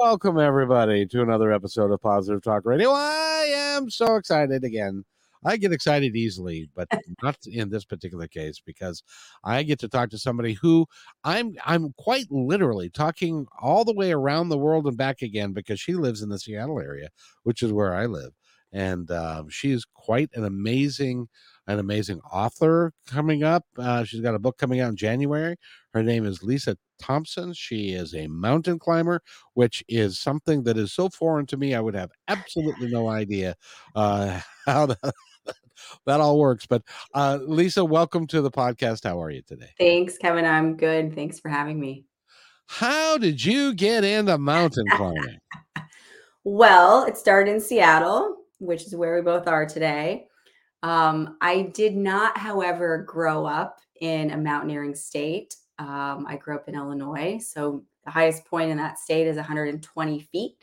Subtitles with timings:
[0.00, 2.90] welcome everybody to another episode of Positive Talk Radio.
[2.90, 5.04] I am so excited again.
[5.44, 6.88] I get excited easily, but
[7.22, 9.02] not in this particular case because
[9.44, 10.86] I get to talk to somebody who
[11.22, 15.78] I'm I'm quite literally talking all the way around the world and back again because
[15.78, 17.10] she lives in the Seattle area,
[17.42, 18.32] which is where I live,
[18.72, 21.28] and uh, she is quite an amazing
[21.66, 23.66] an amazing author coming up.
[23.76, 25.56] Uh, she's got a book coming out in January.
[25.92, 27.52] Her name is Lisa Thompson.
[27.52, 29.22] She is a mountain climber,
[29.54, 31.74] which is something that is so foreign to me.
[31.74, 33.56] I would have absolutely no idea
[33.94, 34.96] uh, how to,
[36.06, 36.66] that all works.
[36.66, 36.82] But
[37.14, 39.04] uh, Lisa, welcome to the podcast.
[39.04, 39.70] How are you today?
[39.78, 40.44] Thanks, Kevin.
[40.44, 41.14] I'm good.
[41.14, 42.04] Thanks for having me.
[42.66, 45.38] How did you get into mountain climbing?
[46.44, 50.28] well, it started in Seattle, which is where we both are today.
[50.82, 55.56] Um, I did not, however, grow up in a mountaineering state.
[55.80, 57.38] Um, I grew up in Illinois.
[57.38, 60.56] So the highest point in that state is 120 feet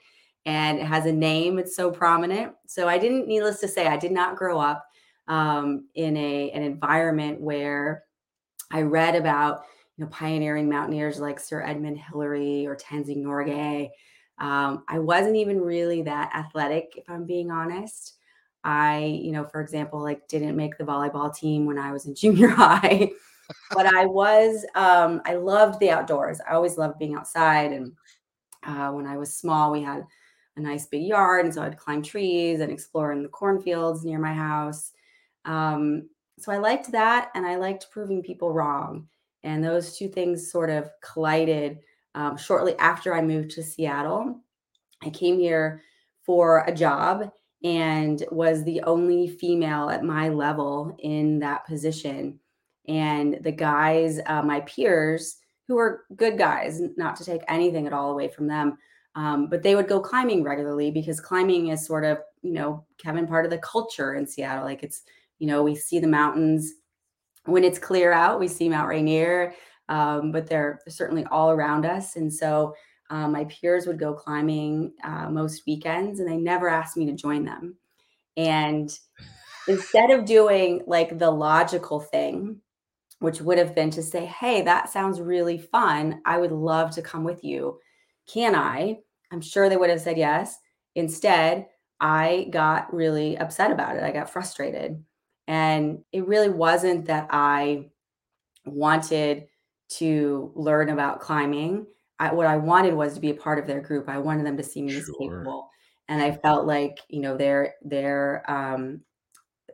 [0.45, 1.57] and it has a name.
[1.59, 2.53] It's so prominent.
[2.67, 4.87] So I didn't, needless to say, I did not grow up
[5.27, 8.03] um, in a, an environment where
[8.71, 9.63] I read about
[9.97, 13.89] you know, pioneering mountaineers like Sir Edmund Hillary or Tenzing Norgay.
[14.37, 18.13] Um, I wasn't even really that athletic, if I'm being honest.
[18.63, 22.15] I, you know, for example, like didn't make the volleyball team when I was in
[22.15, 23.11] junior high,
[23.73, 26.39] but I was, um, I loved the outdoors.
[26.47, 27.71] I always loved being outside.
[27.71, 27.93] And
[28.65, 30.05] uh, when I was small, we had
[30.55, 31.45] a nice big yard.
[31.45, 34.91] And so I'd climb trees and explore in the cornfields near my house.
[35.45, 36.09] Um,
[36.39, 37.31] so I liked that.
[37.35, 39.07] And I liked proving people wrong.
[39.43, 41.79] And those two things sort of collided
[42.15, 44.41] um, shortly after I moved to Seattle.
[45.03, 45.83] I came here
[46.23, 47.31] for a job
[47.63, 52.39] and was the only female at my level in that position.
[52.87, 55.37] And the guys, uh, my peers,
[55.67, 58.77] who were good guys, not to take anything at all away from them,
[59.15, 63.27] um, but they would go climbing regularly because climbing is sort of, you know, Kevin,
[63.27, 64.63] part of the culture in Seattle.
[64.63, 65.01] Like it's,
[65.39, 66.71] you know, we see the mountains
[67.45, 69.53] when it's clear out, we see Mount Rainier,
[69.89, 72.15] um, but they're certainly all around us.
[72.15, 72.75] And so
[73.09, 77.13] uh, my peers would go climbing uh, most weekends and they never asked me to
[77.13, 77.75] join them.
[78.35, 78.97] And
[79.67, 82.61] instead of doing like the logical thing,
[83.19, 86.21] which would have been to say, Hey, that sounds really fun.
[86.25, 87.79] I would love to come with you.
[88.27, 88.99] Can I?
[89.31, 90.57] I'm sure they would have said yes.
[90.95, 91.67] Instead,
[91.99, 94.03] I got really upset about it.
[94.03, 95.03] I got frustrated.
[95.47, 97.89] And it really wasn't that I
[98.65, 99.47] wanted
[99.89, 101.87] to learn about climbing.
[102.19, 104.09] I, what I wanted was to be a part of their group.
[104.09, 105.69] I wanted them to see me as capable,
[106.07, 109.01] and I felt like you know their their um,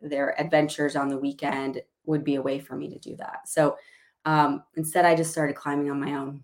[0.02, 3.48] their adventures on the weekend would be a way for me to do that.
[3.48, 3.78] So
[4.26, 6.44] um, instead, I just started climbing on my own.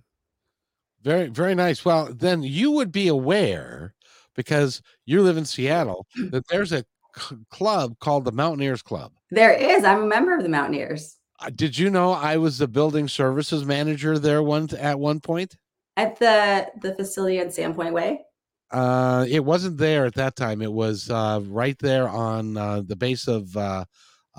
[1.02, 1.86] Very very nice.
[1.86, 3.94] Well, then you would be aware
[4.36, 6.84] because you live in Seattle that there's a
[7.18, 9.14] c- club called the Mountaineers Club.
[9.32, 9.84] There is.
[9.84, 11.18] I'm a member of the Mountaineers.
[11.40, 15.56] Uh, did you know I was the building services manager there one at one point?
[16.00, 18.22] at the the facility on Sandpoint Way?
[18.72, 20.62] Uh, it wasn't there at that time.
[20.62, 23.84] It was uh, right there on uh, the base of uh,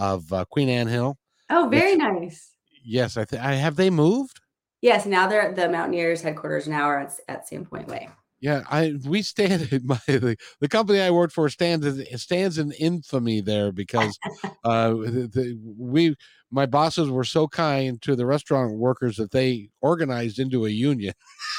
[0.01, 1.17] of uh, Queen Anne Hill.
[1.51, 2.51] Oh, very which, nice.
[2.83, 4.41] Yes, I, th- I have they moved.
[4.81, 8.09] Yes, now they're the Mountaineers headquarters now are at, at Sandpoint Way.
[8.41, 11.87] Yeah, I we stand in my the, the company I worked for stands
[12.23, 14.19] stands in infamy there because
[14.65, 16.17] uh the, the, we
[16.51, 21.13] my bosses were so kind to the restaurant workers that they organized into a union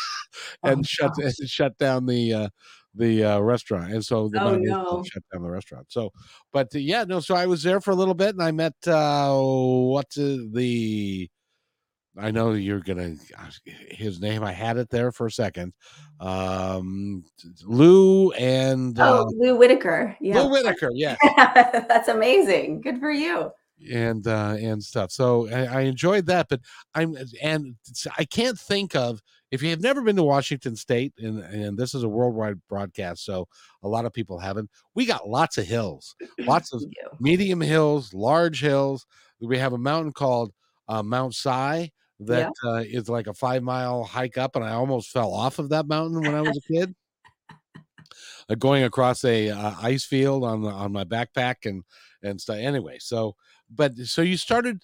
[0.63, 2.49] and oh, shut and shut down the uh
[2.95, 5.03] the uh, restaurant, and so the oh, no.
[5.03, 5.87] shut down the restaurant.
[5.89, 6.11] So,
[6.51, 7.19] but uh, yeah, no.
[7.19, 11.29] So I was there for a little bit, and I met uh, what the
[12.17, 13.15] I know you're gonna
[13.65, 14.43] his name.
[14.43, 15.73] I had it there for a second.
[16.19, 17.23] Um,
[17.63, 20.17] Lou and Oh, uh, Lou Whittaker.
[20.19, 20.41] Yeah.
[20.41, 21.15] Lou Whittaker, yeah,
[21.87, 22.81] That's amazing.
[22.81, 23.51] Good for you.
[23.91, 25.11] and uh, and stuff.
[25.11, 26.59] So I, I enjoyed that, but
[26.93, 27.75] I'm and
[28.17, 29.21] I can't think of
[29.51, 33.25] if you have never been to Washington State, and and this is a worldwide broadcast,
[33.25, 33.47] so
[33.83, 34.69] a lot of people haven't.
[34.95, 36.83] We got lots of hills, lots of
[37.19, 39.05] medium hills, large hills.
[39.41, 40.53] We have a mountain called
[40.87, 45.11] uh, Mount Si that uh, is like a five mile hike up, and I almost
[45.11, 46.95] fell off of that mountain when I was a kid.
[48.49, 51.83] Uh, going across a uh, ice field on the, on my backpack and
[52.23, 52.57] and stuff.
[52.57, 53.35] Anyway, so
[53.69, 54.81] but so you started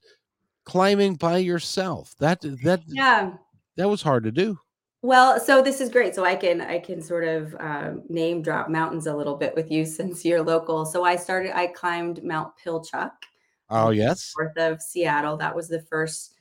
[0.64, 2.14] climbing by yourself.
[2.20, 3.34] That that Yeah.
[3.78, 4.60] That was hard to do.
[5.04, 6.16] Well, so this is great.
[6.16, 9.72] So I can I can sort of um, name drop mountains a little bit with
[9.72, 10.86] you since you're local.
[10.86, 11.56] So I started.
[11.58, 13.12] I climbed Mount Pilchuck.
[13.70, 15.38] Oh yes, north of Seattle.
[15.38, 16.34] That was the first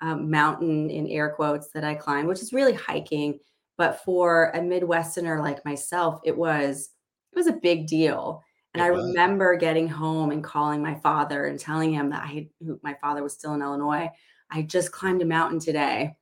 [0.00, 3.38] um, mountain in air quotes that I climbed, which is really hiking.
[3.76, 6.90] But for a Midwesterner like myself, it was
[7.32, 8.42] it was a big deal.
[8.74, 9.04] And It I was.
[9.06, 13.22] remember getting home and calling my father and telling him that I who, my father
[13.22, 14.10] was still in Illinois.
[14.50, 16.16] I just climbed a mountain today.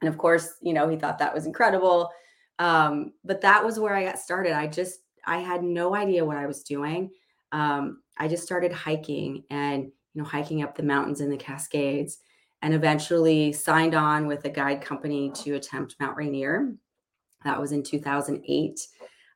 [0.00, 2.10] And of course, you know, he thought that was incredible.
[2.58, 4.52] Um, but that was where I got started.
[4.52, 7.10] I just, I had no idea what I was doing.
[7.52, 12.18] Um, I just started hiking and, you know, hiking up the mountains in the Cascades
[12.62, 16.74] and eventually signed on with a guide company to attempt Mount Rainier.
[17.44, 18.80] That was in 2008.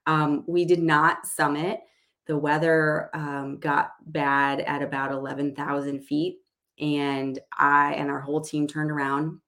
[0.06, 1.80] Um, we did not summit.
[2.26, 6.38] The weather um, got bad at about 11,000 feet.
[6.80, 9.40] And I and our whole team turned around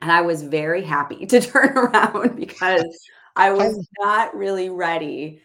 [0.00, 3.06] and I was very happy to turn around because
[3.36, 5.42] I was not really ready.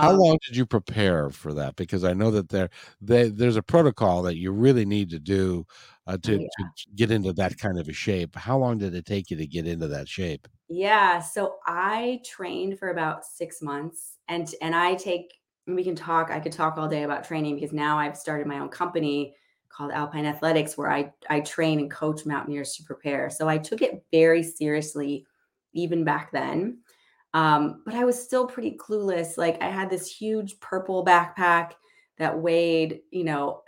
[0.00, 1.76] How Um, long did you prepare for that?
[1.76, 2.68] Because I know that there,
[3.00, 5.66] they, there's a protocol that you really need to do
[6.06, 6.48] uh, to, Oh, yeah.
[6.58, 8.34] to get into that kind of a shape.
[8.36, 10.48] How long did it take you to get into that shape?
[10.68, 15.34] Yeah, so I trained for about 6 months and and I take
[15.66, 18.58] we can talk I could talk all day about training because now I've started my
[18.58, 19.34] own company
[19.74, 23.30] called Alpine Athletics where I I train and coach mountaineers to prepare.
[23.30, 25.26] So I took it very seriously
[25.72, 26.78] even back then.
[27.34, 29.36] Um, but I was still pretty clueless.
[29.36, 31.72] Like I had this huge purple backpack
[32.18, 33.62] that weighed, you know,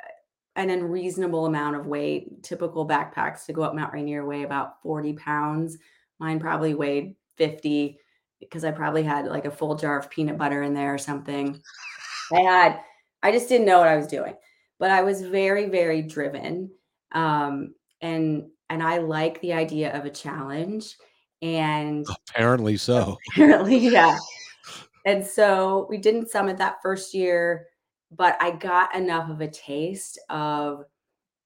[0.55, 2.43] an unreasonable amount of weight.
[2.45, 5.79] Typical backpacks to go up Mount Rainier weigh about 40 pounds.
[6.21, 7.99] Mine probably weighed 50
[8.41, 11.61] because I probably had like a full jar of peanut butter in there or something.
[12.33, 12.81] I had,
[13.23, 14.35] I just didn't know what I was doing,
[14.79, 16.71] but I was very, very driven.
[17.13, 20.97] Um, and, and I like the idea of a challenge.
[21.43, 23.17] And Apparently so.
[23.33, 24.19] apparently, yeah.
[25.05, 27.67] And so we didn't summit that first year,
[28.11, 30.85] but I got enough of a taste of,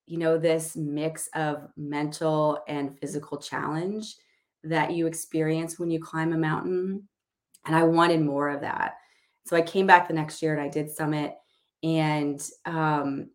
[0.06, 4.16] you know, this mix of mental and physical challenge
[4.64, 7.06] that you experience when you climb a mountain.
[7.66, 8.94] And I wanted more of that.
[9.46, 11.34] So I came back the next year and I did summit.
[11.82, 13.30] And um,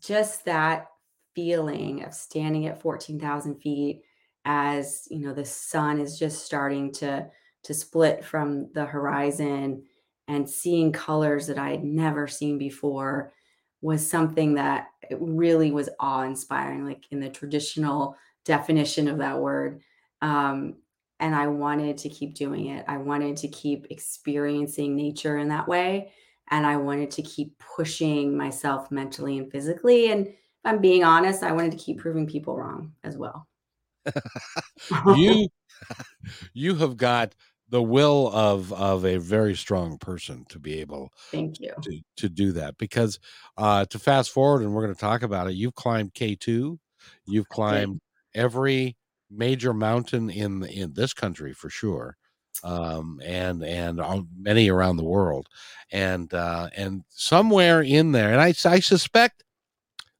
[0.00, 0.88] just that
[1.34, 4.02] feeling of standing at 14,000 feet
[4.44, 7.28] as, you know, the sun is just starting to
[7.64, 9.82] to split from the horizon
[10.28, 13.32] and seeing colors that I had never seen before
[13.80, 19.80] was something that really was awe-inspiring, like in the traditional definition of that word.
[20.22, 20.76] Um,
[21.18, 22.84] and I wanted to keep doing it.
[22.88, 26.12] I wanted to keep experiencing nature in that way.
[26.48, 30.10] And I wanted to keep pushing myself mentally and physically.
[30.10, 30.34] And if
[30.64, 33.48] I'm being honest, I wanted to keep proving people wrong as well.
[35.16, 35.48] you
[36.54, 37.34] you have got
[37.68, 41.72] the will of of a very strong person to be able Thank you.
[41.82, 43.18] to to do that because
[43.56, 46.78] uh to fast forward and we're going to talk about it you've climbed K2
[47.26, 48.00] you've climbed
[48.34, 48.96] every
[49.30, 52.16] major mountain in in this country for sure
[52.64, 54.00] um and and
[54.36, 55.48] many around the world
[55.92, 59.44] and uh and somewhere in there and I I suspect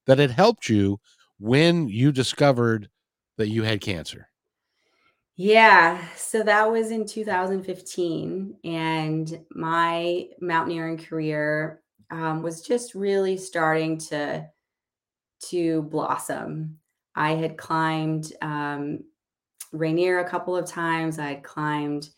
[0.06, 1.00] that it helped you
[1.38, 2.88] when you discovered
[3.38, 4.28] that you had cancer
[5.36, 13.98] Yeah, so that was in 2015, and my mountaineering career um, was just really starting
[14.08, 14.48] to
[15.50, 16.78] to blossom.
[17.14, 19.00] I had climbed um,
[19.72, 21.18] Rainier a couple of times.
[21.18, 22.10] I had climbed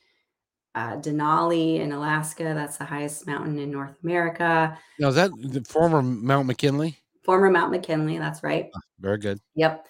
[0.75, 2.45] uh, Denali in Alaska.
[2.45, 4.79] That's the highest mountain in North America.
[4.99, 8.19] now is that the former Mount McKinley Former Mount McKinley.
[8.19, 8.71] That's right.
[9.01, 9.87] very good Yep.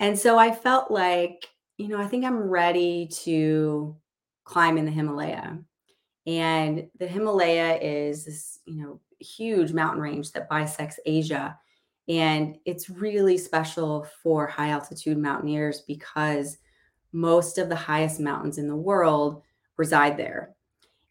[0.00, 1.46] And so I felt like,
[1.76, 3.96] you know, I think I'm ready to
[4.44, 5.58] climb in the Himalaya.
[6.26, 11.58] And the Himalaya is this, you know, huge mountain range that bisects Asia.
[12.08, 16.58] And it's really special for high altitude mountaineers because
[17.12, 19.42] most of the highest mountains in the world
[19.78, 20.54] reside there.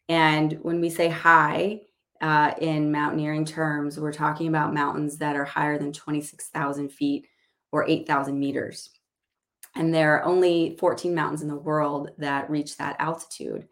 [0.08, 1.80] And when we say high
[2.20, 7.26] uh, in mountaineering terms, we're talking about mountains that are higher than 26,000 feet
[7.72, 8.90] or 8,000 meters.
[9.74, 13.66] And there are only 14 mountains in the world that reach that altitude.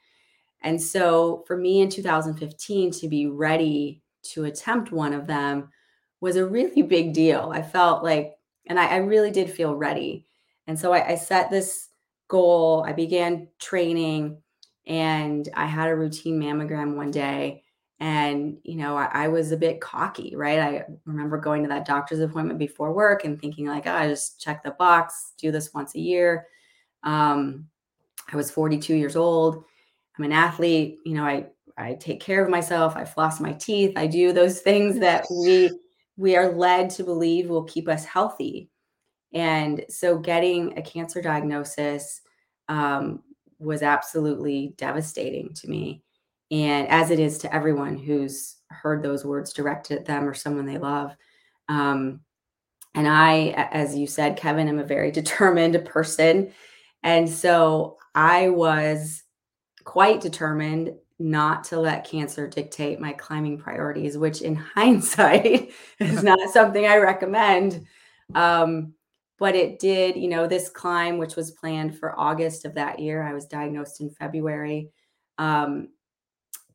[0.63, 5.71] And so for me in 2015 to be ready to attempt one of them
[6.21, 7.51] was a really big deal.
[7.53, 8.35] I felt like,
[8.67, 10.27] and I, I really did feel ready.
[10.67, 11.89] And so I, I set this
[12.29, 14.43] goal, I began training,
[14.87, 17.63] and I had a routine mammogram one day
[17.99, 20.59] and, you know, I, I, was a bit cocky, right?
[20.59, 24.39] I remember going to that doctor's appointment before work and thinking, like, oh, I just
[24.39, 26.47] check the box, do this once a year.
[27.05, 27.69] Um,
[28.31, 29.65] I was 42 years old.
[30.19, 30.99] I'm an athlete.
[31.07, 31.47] You know, I
[31.79, 32.97] I take care of myself.
[32.97, 33.93] I floss my teeth.
[33.97, 35.71] I do those things that we
[36.17, 38.71] we are led to believe will keep us healthy.
[39.33, 42.21] And so, getting a cancer diagnosis
[42.69, 43.23] um,
[43.59, 46.03] was absolutely devastating to me
[46.51, 50.67] and as it is to everyone who's heard those words directed at them or someone
[50.67, 51.17] they love.
[51.69, 52.21] Um,
[52.95, 56.53] and I, as you said, Kevin, am a very determined person.
[57.03, 59.23] And so I was
[59.85, 66.51] quite determined not to let cancer dictate my climbing priorities, which in hindsight is not
[66.51, 67.87] something I recommend.
[68.35, 68.95] Um,
[69.39, 73.23] but it did, you know, this climb, which was planned for August of that year,
[73.23, 74.91] I was diagnosed in February.
[75.39, 75.89] Um,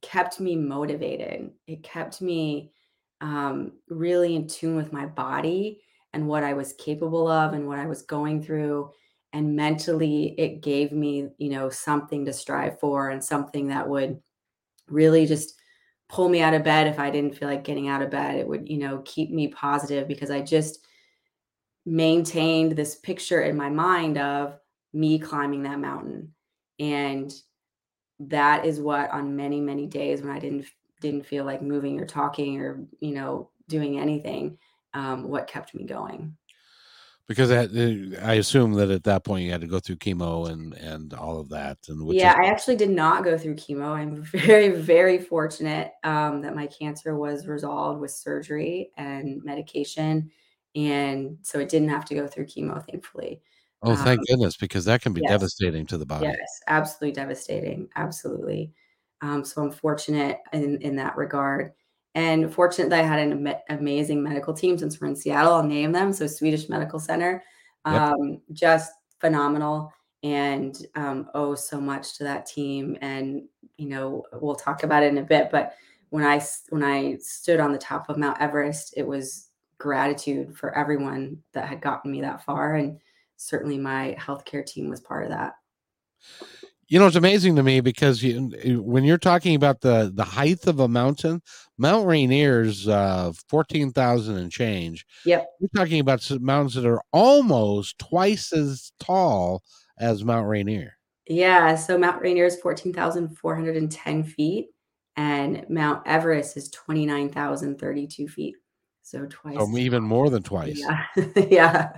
[0.02, 1.52] kept me motivated.
[1.68, 2.72] It kept me
[3.22, 5.82] um, really in tune with my body
[6.14, 8.92] and what I was capable of and what I was going through.
[9.34, 14.20] And mentally, it gave me, you know, something to strive for and something that would
[14.88, 15.56] really just
[16.10, 18.36] pull me out of bed if I didn't feel like getting out of bed.
[18.36, 20.86] It would, you know, keep me positive because I just
[21.86, 24.60] maintained this picture in my mind of
[24.94, 26.34] me climbing that mountain.
[26.80, 27.34] And
[28.30, 30.66] that is what on many many days when i didn't
[31.02, 34.58] didn't feel like moving or talking or you know doing anything
[34.94, 36.36] um, what kept me going.
[37.28, 37.62] Because I,
[38.22, 41.40] I assume that at that point you had to go through chemo and and all
[41.40, 43.88] of that and yeah is- i actually did not go through chemo.
[43.88, 50.30] I'm very very fortunate um, that my cancer was resolved with surgery and medication
[50.76, 53.42] and so it didn't have to go through chemo thankfully
[53.84, 55.32] Oh, thank um, goodness, because that can be yes.
[55.32, 56.28] devastating to the body.
[56.28, 57.90] Yes, absolutely devastating.
[57.96, 58.74] Absolutely.
[59.22, 61.74] Um, so I'm fortunate in, in that regard.
[62.14, 65.54] And fortunate that I had an am- amazing medical team since we're in Seattle.
[65.54, 66.14] I'll name them.
[66.14, 67.44] So Swedish Medical Center,
[67.86, 68.40] um, yep.
[68.52, 69.92] just phenomenal.
[70.22, 72.98] And um, oh, so much to that team.
[73.02, 73.44] And,
[73.78, 75.50] you know, we'll talk about it in a bit.
[75.50, 75.74] But
[76.10, 79.48] when I, when I stood on the top of Mount Everest, it was
[79.82, 82.76] gratitude for everyone that had gotten me that far.
[82.76, 83.00] And,
[83.42, 85.54] certainly my healthcare team was part of that.
[86.88, 88.52] You know, it's amazing to me because you,
[88.84, 91.42] when you're talking about the the height of a mountain,
[91.78, 95.06] Mount Rainier's uh, fourteen thousand and change.
[95.26, 99.64] Yep, you're talking about mountains that are almost twice as tall
[99.98, 100.98] as Mount Rainier.
[101.28, 104.68] Yeah, so Mount Rainier is fourteen thousand four hundred and ten feet,
[105.16, 108.56] and Mount Everest is twenty nine thousand thirty two feet.
[109.02, 109.58] So twice.
[109.76, 110.80] Even more than twice.
[110.80, 111.90] Yeah, yeah.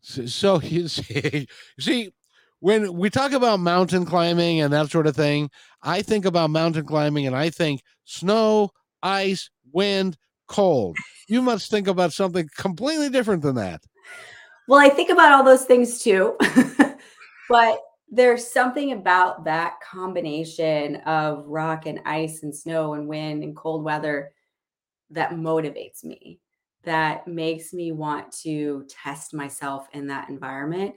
[0.00, 1.46] So, so you see,
[1.76, 2.12] you see,
[2.60, 5.50] when we talk about mountain climbing and that sort of thing,
[5.82, 8.70] I think about mountain climbing and I think snow,
[9.02, 10.16] ice, wind,
[10.48, 10.96] cold.
[11.28, 13.82] You must think about something completely different than that.
[14.68, 16.36] Well, I think about all those things too.
[17.48, 23.56] but there's something about that combination of rock and ice and snow and wind and
[23.56, 24.32] cold weather
[25.12, 26.40] that motivates me
[26.84, 30.94] that makes me want to test myself in that environment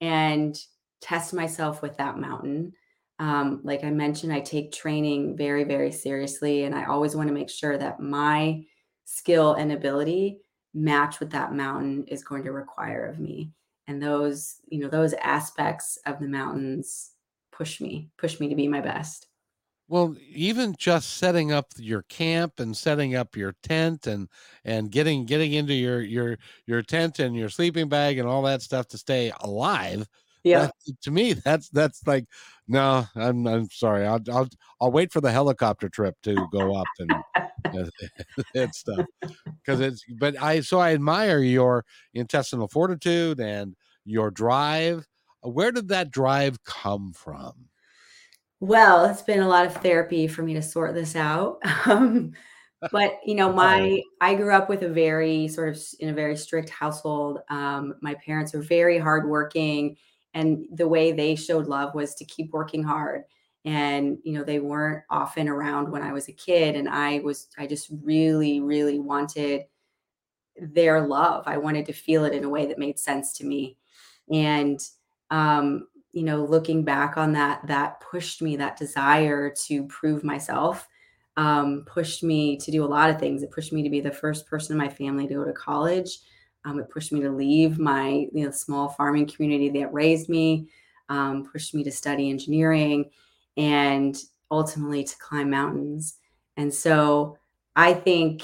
[0.00, 0.56] and
[1.00, 2.72] test myself with that mountain.
[3.18, 7.34] Um, like I mentioned, I take training very, very seriously, and I always want to
[7.34, 8.62] make sure that my
[9.04, 10.38] skill and ability
[10.72, 13.52] match what that mountain is going to require of me.
[13.86, 17.10] And those, you know, those aspects of the mountains
[17.52, 19.26] push me, push me to be my best.
[19.94, 24.28] Well, even just setting up your camp and setting up your tent and
[24.64, 26.36] and getting getting into your your
[26.66, 30.08] your tent and your sleeping bag and all that stuff to stay alive.
[30.42, 30.62] Yeah.
[30.62, 32.24] That, to me, that's that's like
[32.66, 34.04] no, I'm I'm sorry.
[34.04, 34.48] I'll I'll
[34.80, 37.10] I'll wait for the helicopter trip to go up and
[38.56, 39.06] and stuff
[39.64, 40.04] because it's.
[40.18, 41.84] But I so I admire your
[42.14, 45.06] intestinal fortitude and your drive.
[45.42, 47.68] Where did that drive come from?
[48.64, 51.60] Well, it's been a lot of therapy for me to sort this out.
[51.86, 52.32] Um,
[52.90, 56.36] but you know, my I grew up with a very sort of in a very
[56.36, 57.40] strict household.
[57.50, 59.96] Um, my parents were very hardworking,
[60.34, 63.24] and the way they showed love was to keep working hard.
[63.66, 67.48] And you know, they weren't often around when I was a kid, and I was
[67.58, 69.64] I just really, really wanted
[70.56, 71.44] their love.
[71.46, 73.76] I wanted to feel it in a way that made sense to me,
[74.32, 74.78] and
[75.30, 80.88] um, you know, looking back on that, that pushed me that desire to prove myself
[81.36, 83.42] um, pushed me to do a lot of things.
[83.42, 86.18] It pushed me to be the first person in my family to go to college.
[86.64, 90.68] Um, it pushed me to leave my you know small farming community that raised me.
[91.08, 93.10] Um, pushed me to study engineering,
[93.56, 94.16] and
[94.50, 96.18] ultimately to climb mountains.
[96.56, 97.36] And so
[97.76, 98.42] I think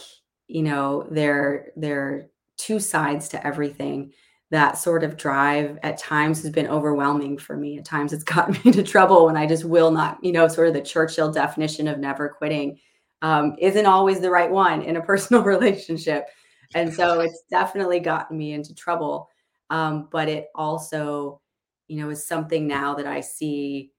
[0.48, 4.12] you know there there are two sides to everything.
[4.50, 7.78] That sort of drive at times has been overwhelming for me.
[7.78, 10.68] At times it's gotten me into trouble when I just will not, you know, sort
[10.68, 12.78] of the Churchill definition of never quitting
[13.22, 16.26] um, isn't always the right one in a personal relationship.
[16.74, 19.28] And so it's definitely gotten me into trouble.
[19.70, 21.40] Um, but it also,
[21.88, 23.92] you know, is something now that I see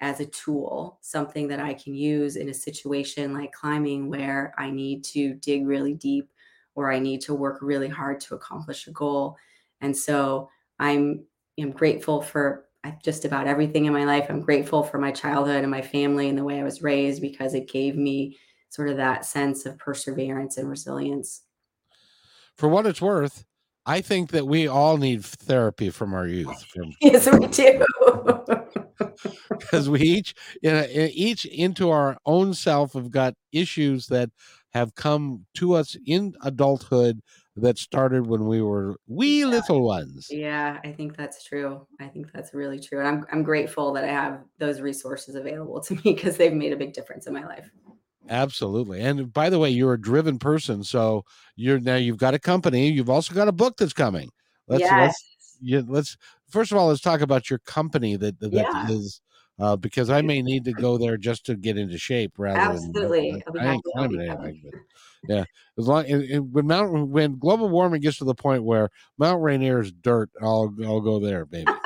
[0.00, 4.70] as a tool, something that I can use in a situation like climbing where I
[4.70, 6.30] need to dig really deep
[6.74, 9.36] or I need to work really hard to accomplish a goal.
[9.80, 11.24] And so I'm
[11.58, 12.66] am grateful for
[13.04, 14.26] just about everything in my life.
[14.28, 17.54] I'm grateful for my childhood and my family and the way I was raised because
[17.54, 18.38] it gave me
[18.70, 21.42] sort of that sense of perseverance and resilience.
[22.56, 23.44] For what it's worth,
[23.86, 26.64] I think that we all need therapy from our youth.
[26.74, 27.84] From, yes, we do.
[29.50, 34.30] Because we each, you know, each into our own self have got issues that
[34.70, 37.20] have come to us in adulthood
[37.60, 39.46] that started when we were wee yeah.
[39.46, 40.28] little ones.
[40.30, 41.86] Yeah, I think that's true.
[42.00, 42.98] I think that's really true.
[42.98, 46.72] And I'm I'm grateful that I have those resources available to me because they've made
[46.72, 47.70] a big difference in my life.
[48.28, 49.00] Absolutely.
[49.00, 51.24] And by the way, you're a driven person, so
[51.56, 52.88] you're now you've got a company.
[52.88, 54.30] You've also got a book that's coming.
[54.68, 54.90] Let's yes.
[54.90, 56.16] let's yeah, let's
[56.48, 58.88] first of all let's talk about your company that that yeah.
[58.88, 59.20] is
[59.60, 63.42] uh, because I may need to go there just to get into shape rather absolutely.
[63.52, 64.62] than I ain't climbing anything.
[64.64, 64.80] But,
[65.28, 65.44] yeah,
[65.78, 69.42] as long and, and when Mount when global warming gets to the point where Mount
[69.42, 71.70] Rainier is dirt, I'll I'll go there, baby.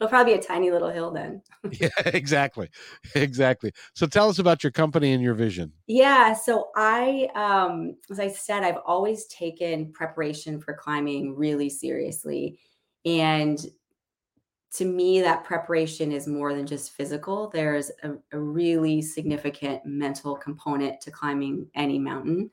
[0.00, 1.40] It'll probably be a tiny little hill then.
[1.70, 2.68] yeah, exactly.
[3.14, 3.72] Exactly.
[3.94, 5.72] So tell us about your company and your vision.
[5.86, 6.32] Yeah.
[6.32, 12.58] So I, um, as I said, I've always taken preparation for climbing really seriously.
[13.04, 13.64] And
[14.74, 17.48] to me, that preparation is more than just physical.
[17.48, 22.50] There's a, a really significant mental component to climbing any mountain.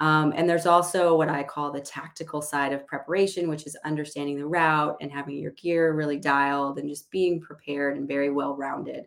[0.00, 4.38] Um, and there's also what I call the tactical side of preparation, which is understanding
[4.38, 8.56] the route and having your gear really dialed and just being prepared and very well
[8.56, 9.04] rounded.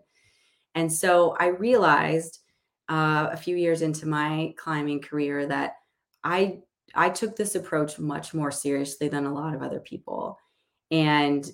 [0.75, 2.39] And so I realized
[2.87, 5.77] uh, a few years into my climbing career that
[6.23, 6.59] I
[6.93, 10.37] I took this approach much more seriously than a lot of other people,
[10.91, 11.49] and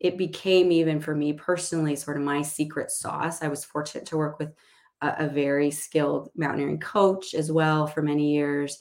[0.00, 3.42] it became even for me personally sort of my secret sauce.
[3.42, 4.54] I was fortunate to work with
[5.00, 8.80] a, a very skilled mountaineering coach as well for many years.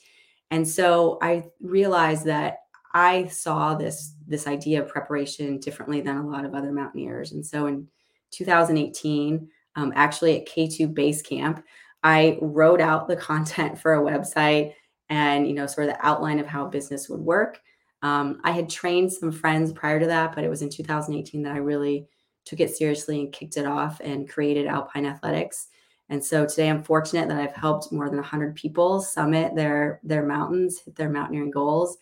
[0.51, 2.60] And so I realized that
[2.93, 7.32] I saw this this idea of preparation differently than a lot of other mountaineers.
[7.32, 7.88] And so in
[8.32, 11.63] 2018, um, actually at K2 Base Camp,
[12.03, 14.73] I wrote out the content for a website
[15.10, 17.62] and you know sort of the outline of how business would work.
[18.01, 21.53] Um, I had trained some friends prior to that, but it was in 2018 that
[21.53, 22.07] I really
[22.45, 25.67] took it seriously and kicked it off and created Alpine Athletics.
[26.10, 30.25] And so today I'm fortunate that I've helped more than 100 people summit their their
[30.25, 31.97] mountains, hit their mountaineering goals.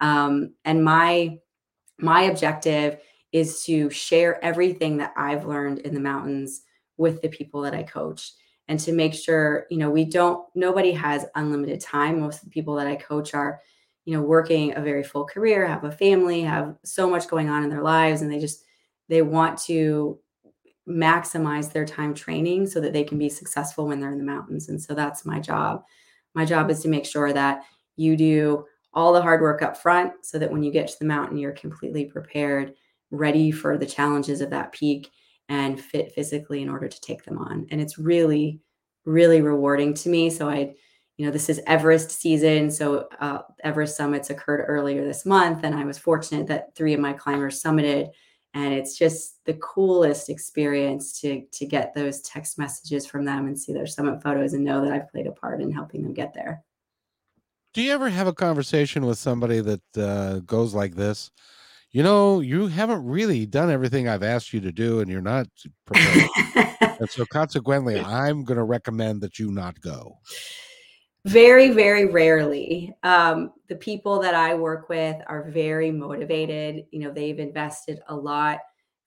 [0.00, 1.38] Um, and my
[1.98, 2.98] my objective
[3.32, 6.62] is to share everything that I've learned in the mountains
[6.96, 8.32] with the people that I coach
[8.68, 12.20] and to make sure, you know, we don't nobody has unlimited time.
[12.20, 13.60] Most of the people that I coach are,
[14.08, 17.62] you know, working a very full career, have a family, have so much going on
[17.62, 18.64] in their lives and they just
[19.10, 20.18] they want to
[20.88, 24.70] maximize their time training so that they can be successful when they're in the mountains.
[24.70, 25.82] And so that's my job.
[26.34, 27.64] My job is to make sure that
[27.96, 31.04] you do all the hard work up front so that when you get to the
[31.04, 32.72] mountain, you're completely prepared,
[33.10, 35.10] ready for the challenges of that peak
[35.50, 37.66] and fit physically in order to take them on.
[37.70, 38.62] And it's really,
[39.04, 40.30] really rewarding to me.
[40.30, 40.76] So I,
[41.18, 42.70] you know, this is Everest season.
[42.70, 45.64] So uh, Everest summits occurred earlier this month.
[45.64, 48.08] And I was fortunate that three of my climbers summited
[48.54, 53.58] and it's just the coolest experience to to get those text messages from them and
[53.58, 56.32] see their summit photos and know that I've played a part in helping them get
[56.34, 56.64] there.
[57.74, 61.30] Do you ever have a conversation with somebody that uh, goes like this?
[61.90, 65.46] You know, you haven't really done everything I've asked you to do, and you're not
[65.86, 66.28] prepared.
[66.80, 70.18] and so, consequently, I'm going to recommend that you not go.
[71.24, 72.94] Very, very rarely.
[73.02, 76.86] Um, the people that I work with are very motivated.
[76.90, 78.60] You know, they've invested a lot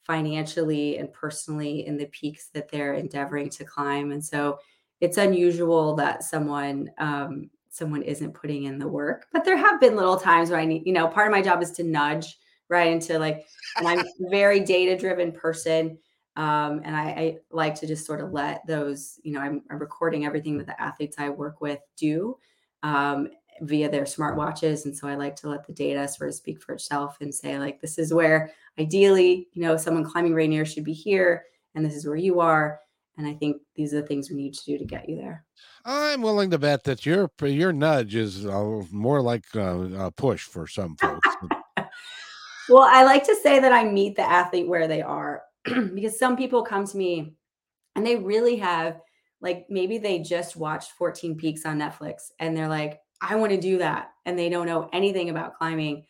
[0.04, 4.12] financially and personally in the peaks that they're endeavoring to climb.
[4.12, 4.60] And so
[5.00, 9.28] it's unusual that someone um, someone isn't putting in the work.
[9.32, 11.62] But there have been little times where I need, you know, part of my job
[11.64, 13.46] is to nudge right into like,
[13.78, 15.98] and I'm a very data driven person.
[16.36, 19.80] Um, and I, I, like to just sort of let those, you know, I'm, I'm,
[19.80, 22.38] recording everything that the athletes I work with do
[22.84, 23.28] um,
[23.62, 24.86] via their smartwatches.
[24.86, 27.60] And so I like to let the data sort of speak for itself and say,
[27.60, 31.44] like, this is where ideally, you know, someone climbing Rainier should be here,
[31.76, 32.80] and this is where you are.
[33.18, 35.44] And I think these are the things we need to do to get you there.
[35.84, 40.44] I'm willing to bet that your your nudge is uh, more like uh, a push
[40.44, 41.28] for some folks.
[42.70, 45.44] well, I like to say that I meet the athlete where they are
[45.94, 47.34] because some people come to me
[47.96, 49.02] and they really have
[49.42, 53.60] like maybe they just watched 14 Peaks on Netflix and they're like, I want to
[53.60, 54.12] do that.
[54.26, 56.06] And they don't know anything about climbing.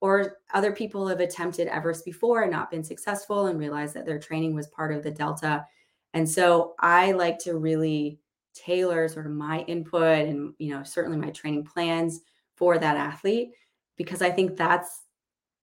[0.00, 4.18] Or other people have attempted Everest before and not been successful and realized that their
[4.18, 5.66] training was part of the Delta.
[6.14, 8.20] And so I like to really
[8.54, 12.20] tailor sort of my input and, you know, certainly my training plans
[12.54, 13.50] for that athlete
[13.96, 15.02] because I think that's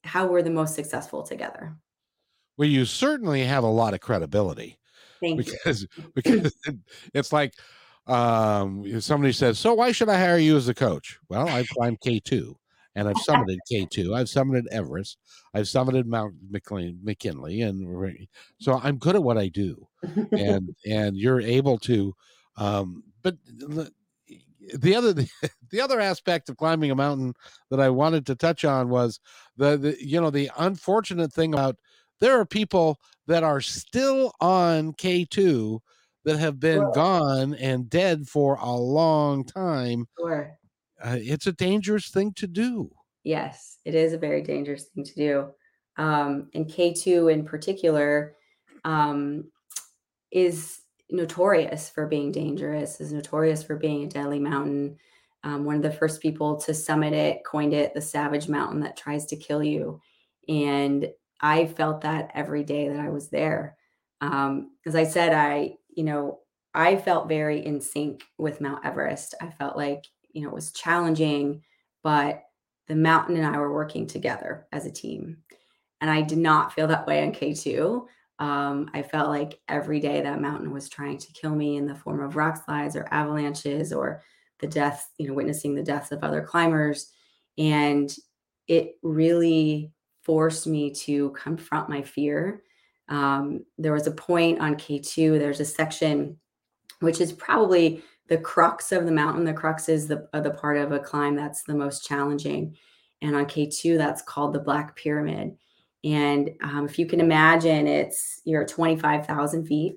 [0.03, 1.75] how we're the most successful together.
[2.57, 4.79] Well, you certainly have a lot of credibility.
[5.19, 6.03] Thank because, you.
[6.13, 6.55] Because
[7.13, 7.53] it's like
[8.07, 12.01] um, somebody says, "So why should I hire you as a coach?" Well, I've climbed
[12.01, 12.57] K two,
[12.95, 14.13] and I've summited K two.
[14.13, 15.17] I've summited Everest.
[15.53, 18.27] I've summited Mount McLean, McKinley, and
[18.59, 19.87] so I'm good at what I do.
[20.31, 22.13] and and you're able to,
[22.57, 23.35] um, but
[24.73, 25.13] the other
[25.71, 27.33] the other aspect of climbing a mountain
[27.69, 29.19] that I wanted to touch on was
[29.57, 31.77] the, the you know the unfortunate thing about
[32.19, 35.79] there are people that are still on K2
[36.25, 36.91] that have been sure.
[36.93, 40.07] gone and dead for a long time.
[40.19, 40.57] Sure.
[41.03, 42.89] Uh, it's a dangerous thing to do.
[43.23, 45.47] Yes, it is a very dangerous thing to do.
[45.97, 48.35] Um, and K2 in particular
[48.83, 49.45] um,
[50.31, 54.97] is notorious for being dangerous, is notorious for being a deadly mountain.
[55.43, 58.97] Um, one of the first people to summit it coined it the savage mountain that
[58.97, 60.01] tries to kill you.
[60.49, 61.07] And
[61.45, 63.77] I felt that every day that I was there.
[64.19, 66.39] Um, as I said, I, you know,
[66.73, 69.35] I felt very in sync with Mount Everest.
[69.39, 71.61] I felt like, you know, it was challenging,
[72.01, 72.45] but
[72.87, 75.37] the mountain and I were working together as a team.
[76.01, 78.07] And I did not feel that way on K2.
[78.39, 81.93] Um, I felt like every day that mountain was trying to kill me in the
[81.93, 84.23] form of rock slides or avalanches or
[84.61, 87.11] the death, you know, witnessing the deaths of other climbers.
[87.55, 88.11] And
[88.67, 89.93] it really
[90.25, 92.63] forced me to confront my fear.
[93.07, 96.37] Um, there was a point on K2, there's a section
[97.01, 99.45] which is probably the crux of the mountain.
[99.45, 102.75] The crux is the, the part of a climb that's the most challenging.
[103.21, 105.55] And on K2, that's called the Black Pyramid.
[106.03, 109.95] And um, if you can imagine, it's you're at 25,000 feet,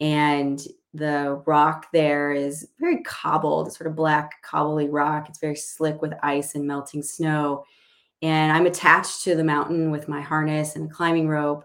[0.00, 0.60] and
[0.94, 5.28] the rock there is very cobbled, sort of black cobbly rock.
[5.28, 7.64] It's very slick with ice and melting snow.
[8.22, 11.64] And I'm attached to the mountain with my harness and a climbing rope,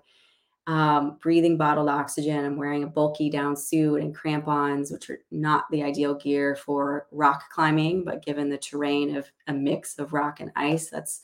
[0.68, 2.46] um, breathing bottled oxygen.
[2.46, 7.08] I'm wearing a bulky down suit and crampons, which are not the ideal gear for
[7.12, 11.22] rock climbing, but given the terrain of a mix of rock and ice, that's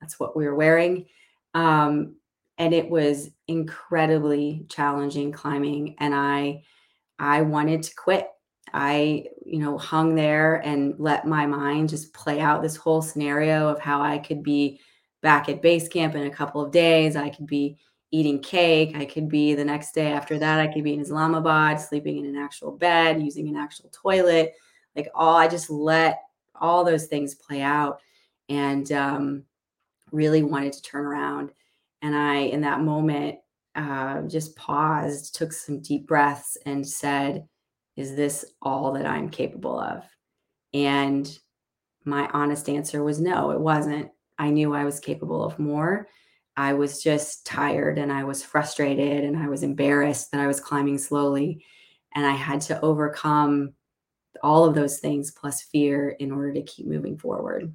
[0.00, 1.06] that's what we were wearing.
[1.54, 2.16] Um,
[2.58, 5.96] and it was incredibly challenging climbing.
[5.98, 6.62] And I,
[7.18, 8.28] I wanted to quit.
[8.72, 13.68] I, you know, hung there and let my mind just play out this whole scenario
[13.68, 14.80] of how I could be
[15.22, 17.16] back at base camp in a couple of days.
[17.16, 17.78] I could be
[18.10, 18.96] eating cake.
[18.96, 22.26] I could be the next day after that, I could be in Islamabad, sleeping in
[22.26, 24.54] an actual bed, using an actual toilet.
[24.94, 26.22] Like all, I just let
[26.54, 28.00] all those things play out.
[28.48, 29.44] And um,
[30.12, 31.50] really wanted to turn around.
[32.02, 33.38] And I, in that moment,
[33.74, 37.46] uh, just paused, took some deep breaths, and said,
[37.96, 40.04] Is this all that I'm capable of?
[40.74, 41.38] And
[42.04, 44.10] my honest answer was no, it wasn't.
[44.38, 46.08] I knew I was capable of more.
[46.56, 50.60] I was just tired and I was frustrated and I was embarrassed that I was
[50.60, 51.64] climbing slowly.
[52.14, 53.74] And I had to overcome
[54.42, 57.74] all of those things plus fear in order to keep moving forward.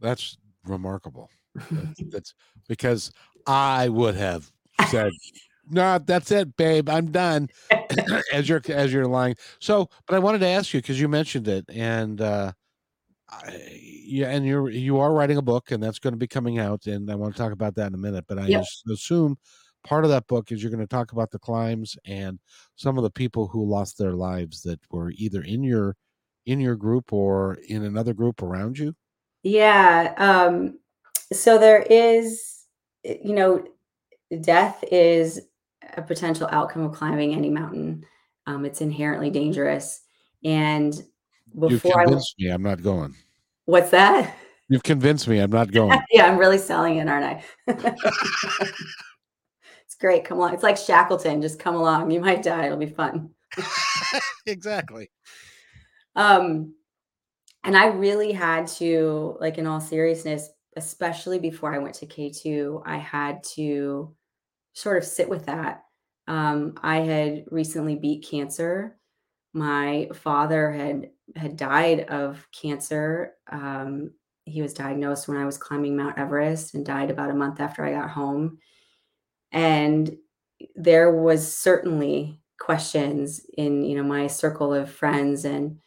[0.00, 1.30] That's remarkable.
[1.70, 2.34] That's, that's
[2.68, 3.12] because
[3.46, 4.50] I would have
[4.88, 5.12] said,
[5.70, 6.88] "No, that's it, babe.
[6.88, 7.48] I'm done."
[8.32, 9.36] as you're as you're lying.
[9.58, 12.52] So, but I wanted to ask you because you mentioned it, and uh,
[13.30, 16.58] I, yeah, and you're you are writing a book, and that's going to be coming
[16.58, 18.24] out, and I want to talk about that in a minute.
[18.28, 18.64] But I yep.
[18.90, 19.36] assume
[19.84, 22.38] part of that book is you're going to talk about the climbs and
[22.76, 25.96] some of the people who lost their lives that were either in your
[26.46, 28.94] in your group or in another group around you?
[29.42, 30.14] Yeah.
[30.16, 30.78] Um,
[31.32, 32.66] so there is,
[33.02, 33.64] you know,
[34.40, 35.40] death is
[35.96, 38.04] a potential outcome of climbing any mountain.
[38.46, 40.02] Um, it's inherently dangerous.
[40.44, 40.94] And
[41.58, 43.14] before I, convinced me I'm not going.
[43.64, 44.36] what's that?
[44.68, 45.98] You've convinced me I'm not going.
[46.10, 47.44] yeah, I'm really selling it, aren't I?
[49.84, 50.24] it's great.
[50.24, 50.54] Come along.
[50.54, 51.42] It's like Shackleton.
[51.42, 52.10] Just come along.
[52.10, 52.66] You might die.
[52.66, 53.30] It'll be fun.
[54.46, 55.10] exactly.
[56.16, 56.74] Um,
[57.62, 62.82] and I really had to, like, in all seriousness, especially before I went to K2,
[62.84, 64.14] I had to
[64.72, 65.83] sort of sit with that.
[66.26, 68.96] Um, I had recently beat cancer.
[69.52, 73.34] My father had had died of cancer.
[73.50, 74.12] Um,
[74.44, 77.84] he was diagnosed when I was climbing Mount Everest and died about a month after
[77.84, 78.58] I got home.
[79.52, 80.16] And
[80.76, 85.78] there was certainly questions in you know my circle of friends and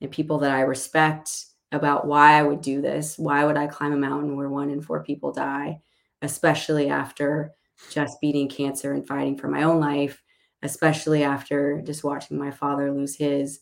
[0.00, 3.18] and people that I respect about why I would do this.
[3.18, 5.80] Why would I climb a mountain where one in four people die,
[6.22, 7.54] especially after
[7.90, 10.22] just beating cancer and fighting for my own life,
[10.62, 13.60] especially after just watching my father lose his.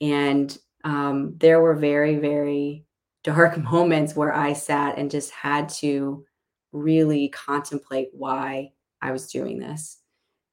[0.00, 2.84] And um, there were very, very
[3.24, 6.24] dark moments where I sat and just had to
[6.72, 9.98] really contemplate why I was doing this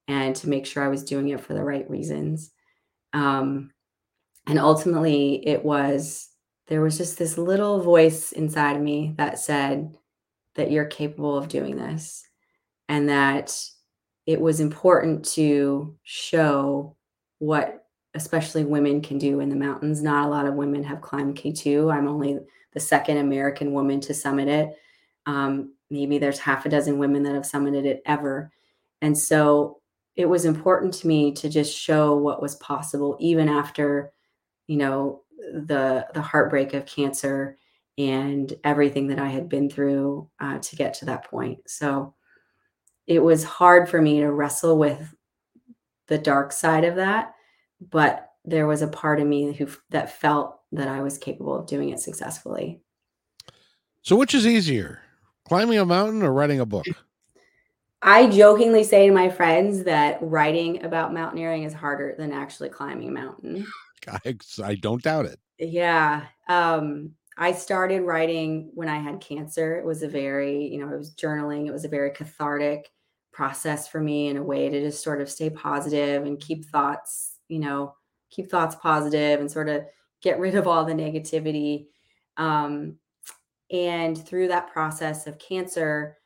[0.08, 2.52] and to make sure I was doing it for the right reasons.
[3.14, 3.72] Um,
[4.48, 6.30] and ultimately, it was
[6.68, 9.96] there was just this little voice inside me that said
[10.56, 12.29] that you're capable of doing this
[12.90, 13.56] and that
[14.26, 16.96] it was important to show
[17.38, 20.02] what especially women can do in the mountains.
[20.02, 21.94] Not a lot of women have climbed K2.
[21.94, 22.40] I'm only
[22.74, 24.76] the second American woman to summit it.
[25.26, 28.52] Um, maybe there's half a dozen women that have summited it ever.
[29.02, 29.80] And so
[30.16, 34.12] it was important to me to just show what was possible, even after,
[34.68, 35.22] you know,
[35.54, 37.58] the the heartbreak of cancer
[37.98, 41.60] and everything that I had been through uh, to get to that point.
[41.68, 42.16] So
[43.10, 45.16] it was hard for me to wrestle with
[46.08, 47.34] the dark side of that,
[47.82, 51.66] but there was a part of me who that felt that I was capable of
[51.66, 52.82] doing it successfully.
[54.04, 55.02] So, which is easier,
[55.44, 56.86] climbing a mountain or writing a book?
[58.04, 63.10] I jokingly say to my friends that writing about mountaineering is harder than actually climbing
[63.10, 63.66] a mountain.
[64.08, 65.40] I, I don't doubt it.
[65.58, 66.26] Yeah.
[66.48, 69.78] Um, I started writing when I had cancer.
[69.80, 71.68] It was a very, you know, it was journaling.
[71.68, 72.92] It was a very cathartic
[73.40, 77.38] process for me in a way to just sort of stay positive and keep thoughts,
[77.48, 77.96] you know,
[78.30, 79.86] keep thoughts positive and sort of
[80.22, 81.86] get rid of all the negativity.
[82.36, 82.98] Um,
[83.72, 86.18] and through that process of cancer,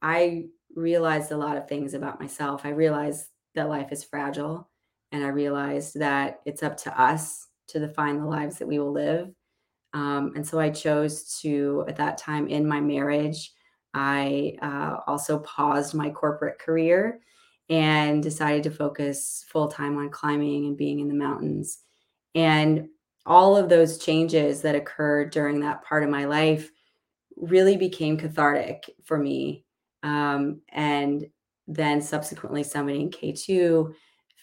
[0.00, 0.44] I
[0.76, 2.60] realized a lot of things about myself.
[2.64, 3.24] I realized
[3.56, 4.70] that life is fragile.
[5.10, 8.92] And I realized that it's up to us to define the lives that we will
[8.92, 9.28] live.
[9.92, 13.52] Um, and so I chose to, at that time in my marriage,
[13.94, 17.20] I uh, also paused my corporate career
[17.68, 21.78] and decided to focus full time on climbing and being in the mountains.
[22.34, 22.88] And
[23.26, 26.70] all of those changes that occurred during that part of my life
[27.36, 29.64] really became cathartic for me.
[30.02, 31.26] Um, and
[31.68, 33.94] then subsequently summiting K2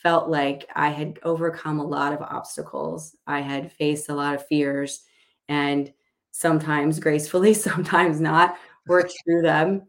[0.02, 3.16] felt like I had overcome a lot of obstacles.
[3.26, 5.02] I had faced a lot of fears
[5.50, 5.92] and
[6.32, 9.84] sometimes gracefully, sometimes not, worked through them.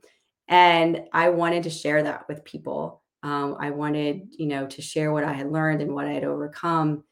[0.48, 3.02] And I wanted to share that with people.
[3.22, 6.24] Um, I wanted, you know, to share what I had learned and what I had
[6.24, 7.04] overcome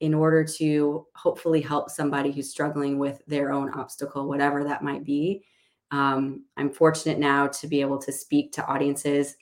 [0.00, 5.04] in order to hopefully help somebody who's struggling with their own obstacle, whatever that might
[5.04, 5.44] be.
[5.90, 9.36] Um, I'm fortunate now to be able to speak to audiences.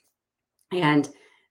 [0.72, 1.08] And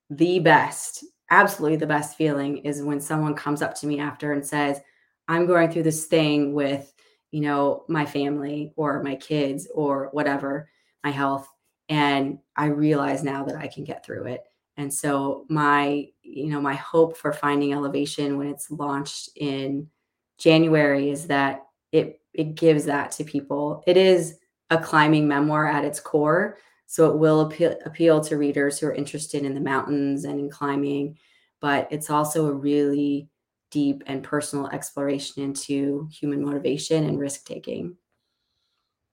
[0.10, 4.46] the best, absolutely the best feeling is when someone comes up to me after and
[4.46, 4.82] says,
[5.28, 6.94] I'm going through this thing with,
[7.32, 10.70] you know, my family or my kids or whatever,
[11.04, 11.48] my health.
[11.90, 14.44] And I realize now that I can get through it.
[14.78, 19.90] And so my, you know, my hope for finding elevation when it's launched in
[20.38, 23.84] January is that it it gives that to people.
[23.88, 24.38] It is
[24.70, 28.94] a climbing memoir at its core, so it will appeal appeal to readers who are
[28.94, 31.18] interested in the mountains and in climbing,
[31.60, 33.30] but it's also a really
[33.72, 37.98] deep and personal exploration into human motivation and risk taking.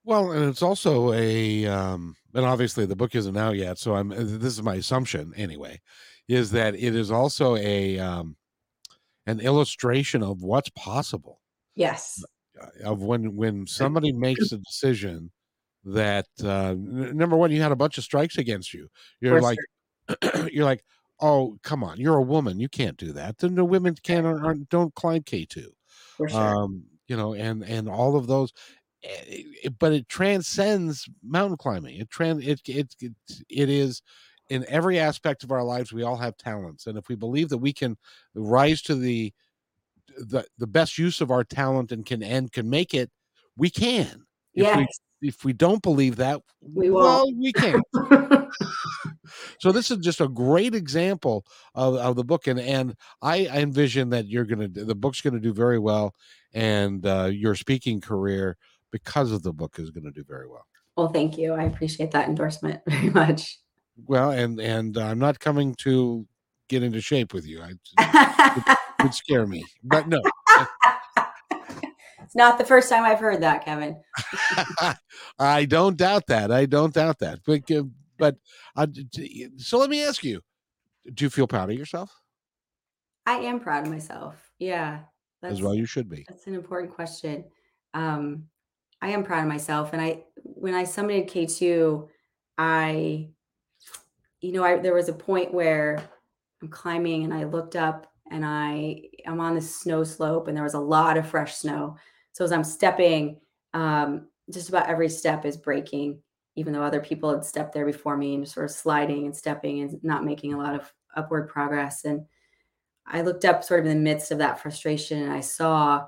[0.05, 4.11] Well, and it's also a, um, and obviously the book isn't out yet, so I'm.
[4.11, 5.81] This is my assumption anyway,
[6.29, 8.37] is that it is also a, um,
[9.27, 11.41] an illustration of what's possible.
[11.75, 12.23] Yes.
[12.61, 15.33] Uh, of when when somebody makes a decision
[15.85, 18.89] that uh, n- number one, you had a bunch of strikes against you.
[19.21, 19.59] You're For like,
[20.53, 20.85] you're like,
[21.25, 23.39] oh come on, you're a woman, you can't do that.
[23.39, 25.73] Then the women can't aren't, don't climb K two.
[26.17, 26.41] For sure.
[26.41, 28.53] um, you know, and and all of those.
[29.03, 29.43] eh,
[29.79, 31.97] but it transcends mountain climbing.
[32.01, 33.13] It trans it it it,
[33.49, 34.03] it is
[34.51, 35.93] in every aspect of our lives.
[35.93, 37.97] We all have talents, and if we believe that we can
[38.35, 39.33] rise to the
[40.19, 43.11] the the best use of our talent and can and can make it,
[43.57, 44.25] we can.
[44.55, 44.77] If yes.
[45.21, 47.37] we if we don't believe that, We well, won't.
[47.39, 47.83] we can't.
[49.59, 53.59] So this is just a great example of, of the book, and and I, I
[53.59, 56.15] envision that you're gonna the book's gonna do very well,
[56.53, 58.57] and uh, your speaking career
[58.91, 60.67] because of the book is gonna do very well.
[60.97, 61.53] well, thank you.
[61.53, 63.59] I appreciate that endorsement very much.
[64.07, 66.27] Well, and and I'm not coming to
[66.69, 67.63] get into shape with you.
[67.63, 67.73] I
[68.99, 70.21] it would scare me, but no.
[72.23, 74.01] it's not the first time I've heard that, Kevin.
[75.39, 76.51] I don't doubt that.
[76.51, 77.41] I don't doubt that.
[77.47, 77.85] But uh,
[78.19, 78.37] but
[78.77, 78.87] uh,
[79.57, 80.41] so let me ask you:
[81.13, 82.11] Do you feel proud of yourself?
[83.27, 84.37] I am proud of myself.
[84.59, 85.01] Yeah.
[85.43, 86.25] As well, you should be.
[86.29, 87.45] That's an important question.
[87.93, 88.45] Um,
[89.03, 92.09] I am proud of myself, and I when I summited K two,
[92.57, 93.29] I,
[94.41, 96.03] you know, I there was a point where
[96.63, 100.65] I'm climbing and I looked up and I I'm on this snow slope and there
[100.65, 101.97] was a lot of fresh snow.
[102.33, 103.41] So as I'm stepping,
[103.75, 106.21] um, just about every step is breaking,
[106.57, 109.81] even though other people had stepped there before me and sort of sliding and stepping
[109.81, 112.05] and not making a lot of upward progress.
[112.05, 112.25] And
[113.07, 116.07] I looked up sort of in the midst of that frustration and I saw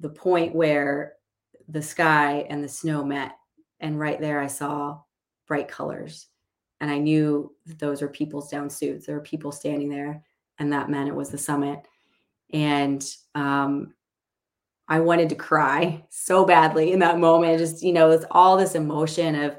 [0.00, 1.14] the point where
[1.68, 3.36] the sky and the snow met.
[3.80, 5.00] And right there, I saw
[5.46, 6.26] bright colors.
[6.80, 9.06] And I knew that those were people's down suits.
[9.06, 10.22] There were people standing there,
[10.58, 11.86] and that meant it was the summit.
[12.52, 13.04] And
[13.34, 13.94] um,
[14.92, 17.58] I wanted to cry so badly in that moment.
[17.58, 19.56] Just, you know, it's all this emotion of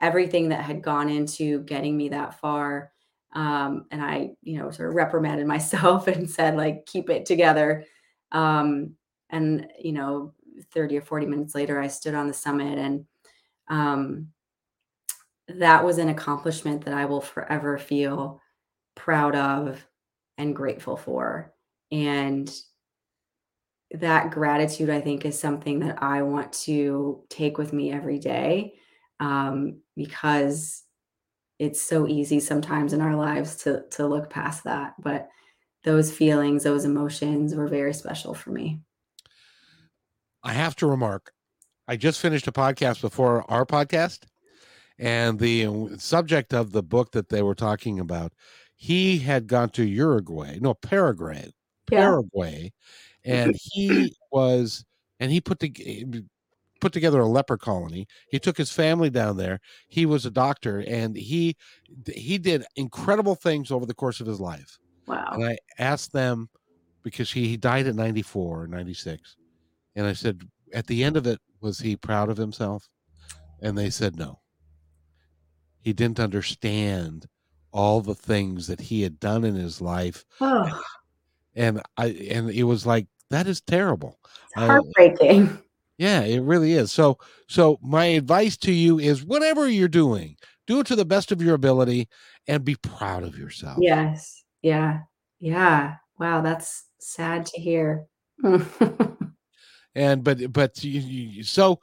[0.00, 2.92] everything that had gone into getting me that far.
[3.32, 7.86] Um, and I, you know, sort of reprimanded myself and said, like, keep it together.
[8.30, 8.94] Um,
[9.30, 10.32] and, you know,
[10.72, 13.04] 30 or 40 minutes later, I stood on the summit and
[13.66, 14.28] um,
[15.48, 18.40] that was an accomplishment that I will forever feel
[18.94, 19.84] proud of
[20.36, 21.52] and grateful for.
[21.90, 22.48] And
[23.92, 28.74] that gratitude, I think, is something that I want to take with me every day
[29.20, 30.82] um, because
[31.58, 34.94] it's so easy sometimes in our lives to to look past that.
[34.98, 35.28] But
[35.84, 38.80] those feelings, those emotions were very special for me.
[40.42, 41.32] I have to remark,
[41.86, 44.20] I just finished a podcast before our podcast,
[44.98, 48.32] and the uh, subject of the book that they were talking about,
[48.76, 51.50] he had gone to Uruguay, no Paraguay,
[51.86, 52.72] Paraguay,
[53.24, 54.84] and he was,
[55.20, 56.20] and he put the eh,
[56.80, 58.06] put together a leper colony.
[58.30, 59.60] He took his family down there.
[59.88, 61.56] He was a doctor, and he
[62.12, 64.78] he did incredible things over the course of his life.
[65.06, 65.30] Wow.
[65.32, 66.48] And I asked them
[67.02, 69.36] because he, he died at 94 or 96.
[69.96, 70.42] And I said,
[70.74, 72.88] at the end of it, was he proud of himself?
[73.62, 74.40] And they said no.
[75.80, 77.26] He didn't understand
[77.72, 80.24] all the things that he had done in his life.
[80.40, 80.80] Oh,
[81.58, 84.18] And I and it was like, that is terrible.
[84.24, 85.58] it's Uh, heartbreaking.
[85.98, 86.92] Yeah, it really is.
[86.92, 87.18] So
[87.48, 90.36] so my advice to you is whatever you're doing,
[90.68, 92.08] do it to the best of your ability
[92.46, 93.78] and be proud of yourself.
[93.80, 94.44] Yes.
[94.62, 95.00] Yeah.
[95.40, 95.96] Yeah.
[96.18, 96.40] Wow.
[96.40, 98.06] That's sad to hear.
[99.94, 101.80] and but but you, you, so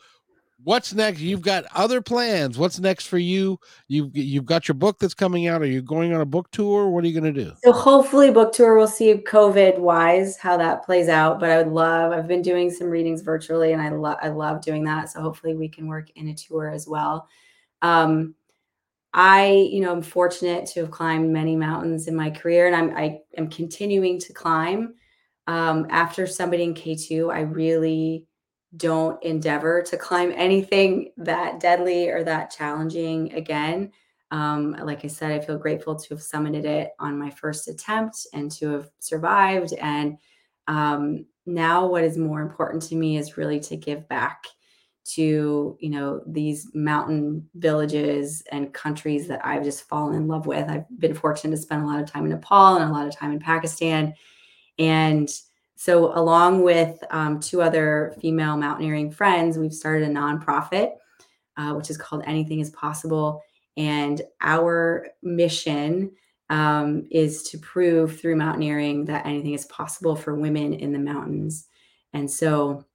[0.66, 1.22] what's next?
[1.22, 2.58] You've got other plans.
[2.58, 3.60] What's next for you?
[3.88, 5.62] You you've got your book that's coming out.
[5.62, 6.90] Are you going on a book tour?
[6.90, 7.54] What are you going to do?
[7.64, 11.72] So hopefully book tour we'll see covid wise how that plays out but i would
[11.72, 15.10] love i've been doing some readings virtually and i love i love doing that.
[15.10, 17.30] So hopefully we can work in a tour as well.
[17.82, 18.36] Um
[19.14, 22.98] i you know i'm fortunate to have climbed many mountains in my career and i'm
[22.98, 24.96] i am continuing to climb.
[25.48, 28.26] Um after in k2 i really
[28.78, 33.92] don't endeavor to climb anything that deadly or that challenging again.
[34.32, 38.28] Um, like I said, I feel grateful to have summited it on my first attempt
[38.34, 39.74] and to have survived.
[39.74, 40.18] And
[40.68, 44.44] um, now, what is more important to me is really to give back
[45.06, 50.68] to you know these mountain villages and countries that I've just fallen in love with.
[50.68, 53.16] I've been fortunate to spend a lot of time in Nepal and a lot of
[53.16, 54.16] time in Pakistan,
[54.80, 55.30] and
[55.76, 60.94] so, along with um, two other female mountaineering friends, we've started a nonprofit,
[61.58, 63.42] uh, which is called Anything is Possible.
[63.76, 66.12] And our mission
[66.50, 71.68] um, is to prove through mountaineering that anything is possible for women in the mountains.
[72.14, 72.86] And so,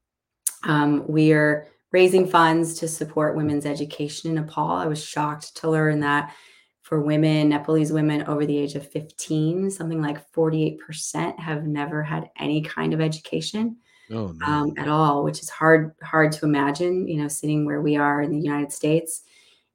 [0.65, 4.71] um, we are raising funds to support women's education in Nepal.
[4.71, 6.35] I was shocked to learn that
[6.91, 12.29] for women, Nepalese women over the age of 15, something like 48% have never had
[12.37, 13.77] any kind of education.
[14.11, 14.45] oh, no.
[14.45, 17.07] um, at all, which is hard hard to imagine.
[17.07, 19.23] You know, sitting where we are in the United States,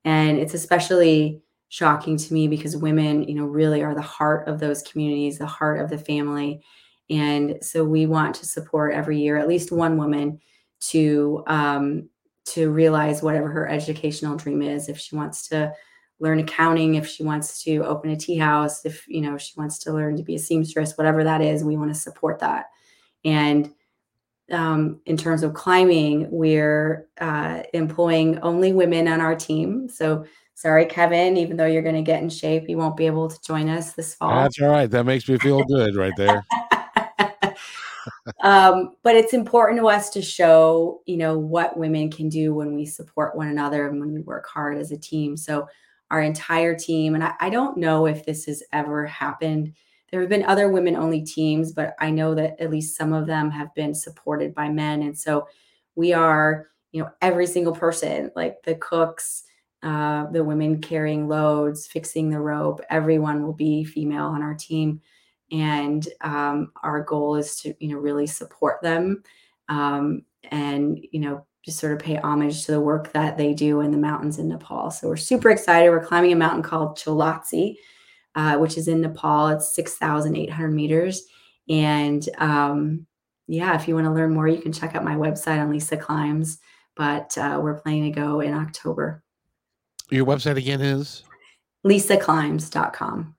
[0.03, 4.59] and it's especially shocking to me because women, you know, really are the heart of
[4.59, 6.66] those communities, the heart of the family,
[7.09, 10.41] and so we want to support every year at least one woman
[10.89, 12.09] to um,
[12.43, 14.89] to realize whatever her educational dream is.
[14.89, 15.72] If she wants to
[16.20, 19.80] learn accounting, if she wants to open a tea house, if you know she wants
[19.80, 22.68] to learn to be a seamstress, whatever that is, we want to support that.
[23.24, 23.74] And
[24.51, 29.89] um, in terms of climbing, we're uh, employing only women on our team.
[29.89, 33.28] So sorry, Kevin, even though you're going to get in shape, you won't be able
[33.28, 34.43] to join us this fall.
[34.43, 34.89] That's all right.
[34.89, 36.45] That makes me feel good right there.
[38.43, 42.76] um, but it's important to us to show, you know, what women can do when
[42.76, 45.38] we support one another and when we work hard as a team.
[45.38, 45.68] So
[46.12, 49.74] our entire team, and I, I don't know if this has ever happened.
[50.12, 53.28] There have been other women only teams, but I know that at least some of
[53.28, 55.01] them have been supported by men.
[55.01, 55.47] And so
[55.95, 59.43] we are, you know, every single person, like the cooks,
[59.84, 65.01] uh, the women carrying loads, fixing the rope, everyone will be female on our team
[65.51, 69.24] and um, our goal is to you know really support them
[69.70, 73.82] um, and you know just sort of pay homage to the work that they do
[73.82, 74.91] in the mountains in Nepal.
[74.91, 75.89] So we're super excited.
[75.89, 77.76] We're climbing a mountain called Cholatse,
[78.36, 79.47] uh, which is in Nepal.
[79.47, 81.24] It's 6,800 meters.
[81.68, 83.07] And um,
[83.47, 85.97] yeah, if you want to learn more, you can check out my website on Lisa
[85.97, 86.59] Climbs.
[86.95, 89.24] But uh, we're planning to go in October.
[90.11, 91.24] Your website again is?
[91.86, 93.36] lisaclimbs.com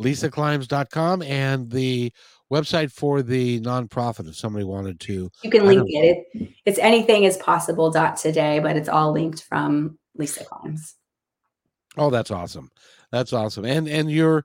[0.00, 2.12] lisaclimbs.com and the
[2.52, 6.26] website for the nonprofit if somebody wanted to you can link it.
[6.34, 10.96] it it's anything is possible dot today but it's all linked from lisa climbs
[11.96, 12.70] oh that's awesome
[13.12, 14.44] that's awesome and and you're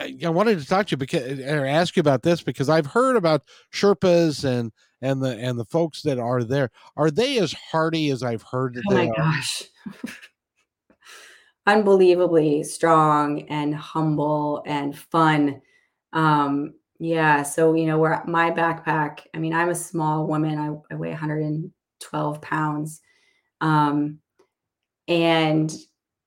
[0.00, 3.16] i wanted to talk to you because or ask you about this because i've heard
[3.16, 8.10] about sherpas and and the and the folks that are there are they as hardy
[8.10, 9.14] as i've heard that oh my are?
[9.14, 9.64] gosh
[11.68, 15.60] unbelievably strong and humble and fun.
[16.12, 17.42] Um, yeah.
[17.42, 21.10] So, you know, where my backpack, I mean, I'm a small woman, I, I weigh
[21.10, 23.00] 112 pounds.
[23.60, 24.18] Um,
[25.06, 25.72] and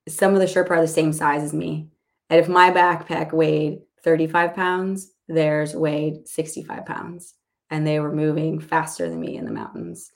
[0.08, 1.90] some of the Sherpa are the same size as me.
[2.30, 7.36] And if my backpack weighed 35 pounds, theirs weighed 65 pounds.
[7.70, 10.12] And they were moving faster than me in the mountains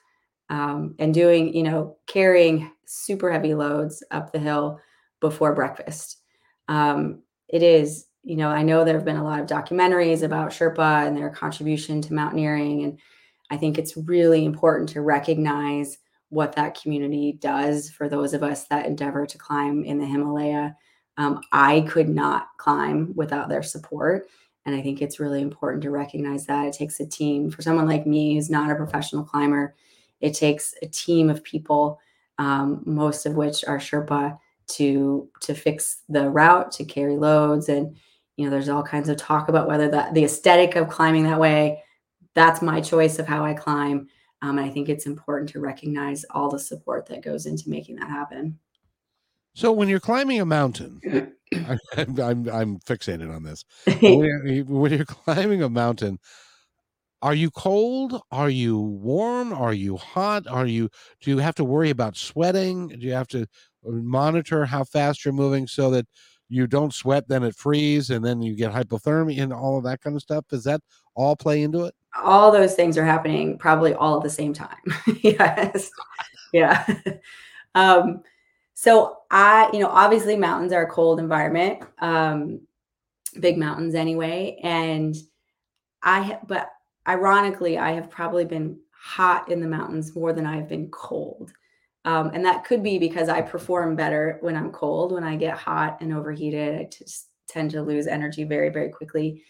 [0.49, 4.79] um, and doing, you know, carrying super heavy loads up the hill
[5.21, 6.17] before breakfast.
[6.67, 10.49] Um, it is, you know, I know there have been a lot of documentaries about
[10.49, 12.83] Sherpa and their contribution to mountaineering.
[12.83, 12.99] And
[13.51, 15.99] I think it's really important to recognize
[16.29, 20.75] what that community does for those of us that endeavor to climb in the Himalaya.
[21.17, 24.27] Um, I could not climb without their support.
[24.65, 27.51] And I think it's really important to recognize that it takes a team.
[27.51, 29.75] For someone like me who's not a professional climber,
[30.19, 31.99] it takes a team of people,
[32.39, 37.95] um, most of which are Sherpa, to to fix the route to carry loads and
[38.37, 41.39] you know there's all kinds of talk about whether that the aesthetic of climbing that
[41.39, 41.81] way
[42.33, 44.07] that's my choice of how i climb.
[44.41, 47.95] Um, and i think it's important to recognize all the support that goes into making
[47.97, 48.59] that happen.
[49.53, 50.99] So when you're climbing a mountain
[51.67, 53.63] I'm, I'm, I'm fixated on this.
[54.01, 56.19] When you're, when you're climbing a mountain
[57.25, 58.21] are you cold?
[58.31, 59.51] Are you warm?
[59.51, 60.45] Are you hot?
[60.47, 60.89] Are you
[61.21, 62.89] do you have to worry about sweating?
[62.89, 63.47] Do you have to
[63.83, 66.05] monitor how fast you're moving so that
[66.49, 70.01] you don't sweat, then it freeze, and then you get hypothermia and all of that
[70.01, 70.45] kind of stuff.
[70.47, 70.81] Does that
[71.15, 71.95] all play into it?
[72.23, 74.77] All those things are happening probably all at the same time.
[75.21, 75.89] yes.
[76.53, 76.85] Yeah.
[77.75, 78.21] um,
[78.73, 82.61] so I, you know, obviously mountains are a cold environment, um,
[83.39, 84.59] big mountains anyway.
[84.63, 85.15] And
[86.03, 86.69] I, but
[87.07, 91.51] ironically, I have probably been hot in the mountains more than I've been cold.
[92.05, 95.11] Um, and that could be because I perform better when I'm cold.
[95.11, 99.43] When I get hot and overheated, I just tend to lose energy very, very quickly.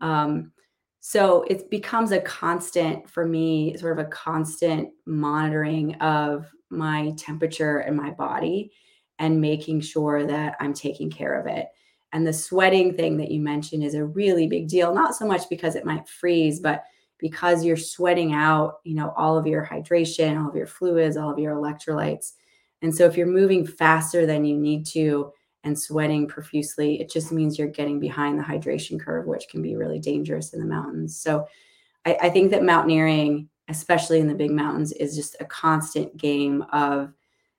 [0.00, 0.52] Um,
[1.00, 7.78] so it becomes a constant for me, sort of a constant monitoring of my temperature
[7.78, 8.72] and my body
[9.18, 11.66] and making sure that I'm taking care of it.
[12.12, 15.48] And the sweating thing that you mentioned is a really big deal, not so much
[15.48, 16.84] because it might freeze, but
[17.22, 21.30] because you're sweating out, you know, all of your hydration, all of your fluids, all
[21.30, 22.32] of your electrolytes.
[22.82, 27.30] And so if you're moving faster than you need to and sweating profusely, it just
[27.30, 31.16] means you're getting behind the hydration curve, which can be really dangerous in the mountains.
[31.16, 31.46] So
[32.04, 36.62] I, I think that mountaineering, especially in the big mountains, is just a constant game
[36.72, 37.12] of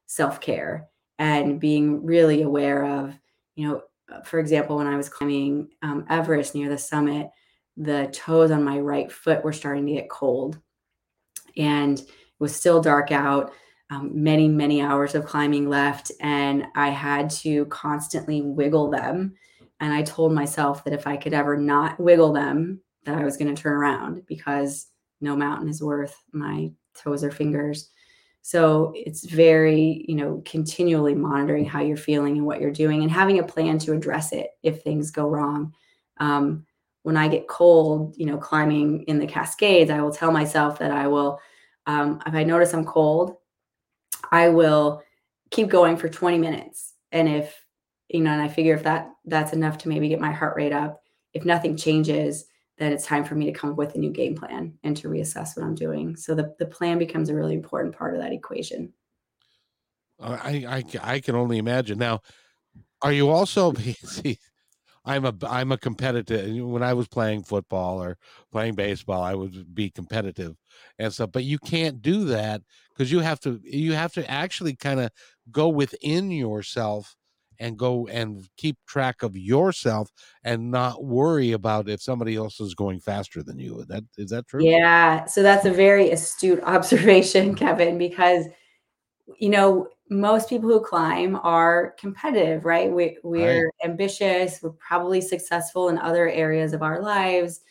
[0.07, 3.17] self-care and being really aware of,
[3.55, 3.81] you know,
[4.25, 7.29] for example, when I was climbing um, Everest near the summit,
[7.77, 10.59] the toes on my right foot were starting to get cold.
[11.57, 12.07] And it
[12.39, 13.53] was still dark out,
[13.89, 16.11] um, many, many hours of climbing left.
[16.19, 19.33] And I had to constantly wiggle them.
[19.79, 23.37] And I told myself that if I could ever not wiggle them, that I was
[23.37, 24.87] going to turn around because
[25.19, 27.89] no mountain is worth my toes or fingers.
[28.41, 33.11] So it's very, you know, continually monitoring how you're feeling and what you're doing and
[33.11, 35.73] having a plan to address it if things go wrong.
[36.17, 36.65] Um,
[37.03, 40.91] when I get cold, you know, climbing in the Cascades, I will tell myself that
[40.91, 41.39] I will,
[41.85, 43.35] um, if I notice I'm cold,
[44.31, 45.03] I will
[45.51, 46.93] keep going for 20 minutes.
[47.11, 47.61] And if,
[48.07, 50.73] you know, and I figure if that that's enough to maybe get my heart rate
[50.73, 52.45] up, if nothing changes,
[52.77, 55.09] then it's time for me to come up with a new game plan and to
[55.09, 56.15] reassess what I'm doing.
[56.15, 58.93] So the, the plan becomes a really important part of that equation.
[60.19, 61.97] I, I, I can only imagine.
[61.97, 62.21] Now,
[63.01, 63.73] are you also
[64.03, 64.39] see?
[65.05, 66.65] I'm a I'm a competitive.
[66.65, 68.17] When I was playing football or
[68.51, 70.55] playing baseball, I would be competitive
[70.97, 71.31] and stuff.
[71.31, 72.61] But you can't do that
[72.93, 75.11] because you have to you have to actually kind of
[75.51, 77.15] go within yourself
[77.59, 80.09] and go and keep track of yourself
[80.43, 83.79] and not worry about if somebody else is going faster than you.
[83.79, 84.63] Is that is that true?
[84.63, 85.25] Yeah.
[85.25, 88.45] So that's a very astute observation, Kevin, because
[89.39, 92.91] you know, most people who climb are competitive, right?
[92.91, 93.89] We we're right.
[93.89, 97.61] ambitious, we're probably successful in other areas of our lives.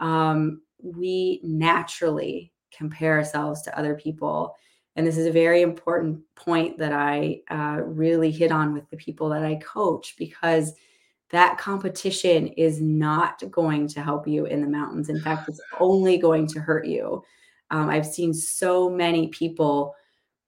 [0.00, 4.56] Um, we naturally compare ourselves to other people
[4.96, 8.96] and this is a very important point that I uh, really hit on with the
[8.96, 10.72] people that I coach because
[11.30, 15.08] that competition is not going to help you in the mountains.
[15.08, 17.24] In fact, it's only going to hurt you.
[17.70, 19.94] Um, I've seen so many people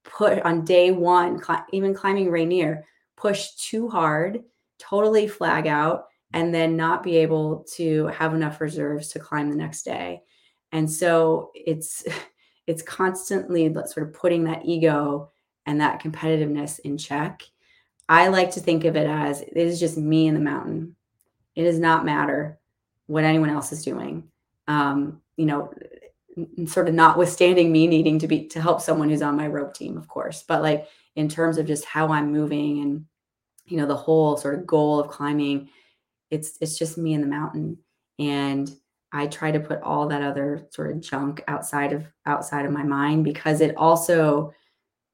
[0.07, 2.85] put on day one, cl- even climbing Rainier,
[3.15, 4.43] push too hard,
[4.79, 9.55] totally flag out, and then not be able to have enough reserves to climb the
[9.55, 10.21] next day.
[10.71, 12.03] And so it's
[12.67, 15.31] it's constantly sort of putting that ego
[15.65, 17.43] and that competitiveness in check.
[18.09, 20.95] I like to think of it as it is just me in the mountain.
[21.55, 22.59] It does not matter
[23.07, 24.29] what anyone else is doing.
[24.67, 25.73] Um, you know,
[26.67, 29.97] sort of notwithstanding me needing to be to help someone who's on my rope team,
[29.97, 33.05] of course, but like in terms of just how I'm moving and
[33.65, 35.69] you know the whole sort of goal of climbing,
[36.31, 37.77] it's it's just me in the mountain
[38.19, 38.71] and
[39.13, 42.83] I try to put all that other sort of junk outside of outside of my
[42.83, 44.53] mind because it also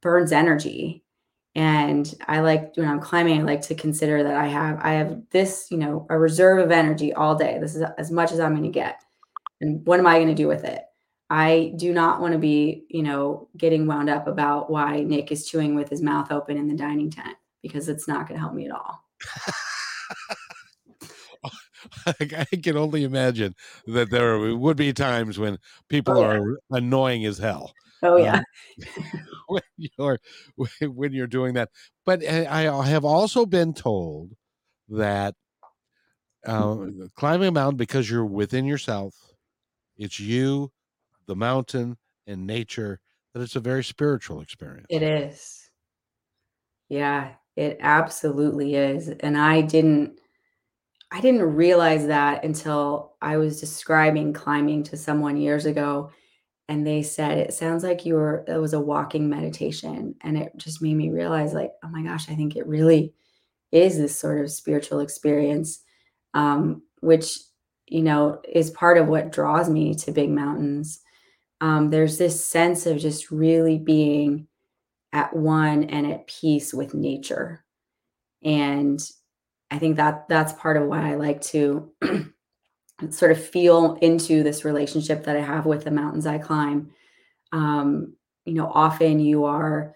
[0.02, 1.04] burns energy.
[1.56, 5.22] And I like when I'm climbing, I like to consider that I have I have
[5.32, 7.60] this, you know, a reserve of energy all day.
[7.60, 9.04] This is as much as I'm going to get.
[9.62, 10.82] And what am I going to do with it?
[11.34, 15.50] I do not want to be, you know, getting wound up about why Nick is
[15.50, 18.54] chewing with his mouth open in the dining tent because it's not going to help
[18.54, 19.04] me at all.
[22.06, 23.56] I can only imagine
[23.88, 25.58] that there would be times when
[25.90, 26.38] people oh, yeah.
[26.38, 27.74] are annoying as hell.
[28.04, 28.44] Oh yeah, um,
[29.48, 30.20] when you're
[30.82, 31.70] when you're doing that.
[32.06, 34.34] But I have also been told
[34.90, 35.34] that
[36.46, 36.78] uh,
[37.16, 39.16] climbing a mountain because you're within yourself,
[39.98, 40.72] it's you,
[41.26, 41.98] the mountain,
[42.28, 43.00] and nature.
[43.34, 44.86] That it's a very spiritual experience.
[44.90, 45.70] It is.
[46.88, 49.10] Yeah, it absolutely is.
[49.10, 50.20] And I didn't
[51.12, 56.10] I didn't realize that until I was describing climbing to someone years ago.
[56.68, 60.16] And they said, it sounds like you were, it was a walking meditation.
[60.22, 63.14] And it just made me realize, like, oh my gosh, I think it really
[63.72, 65.84] is this sort of spiritual experience,
[66.34, 67.38] um, which,
[67.86, 71.02] you know, is part of what draws me to big mountains.
[71.64, 74.48] Um, there's this sense of just really being
[75.14, 77.64] at one and at peace with nature.
[78.44, 79.00] And
[79.72, 81.90] I think that that's part of why I like to
[83.12, 86.92] sort of feel into this relationship that I have with the mountains I climb.
[87.54, 89.96] Um, you know, often you are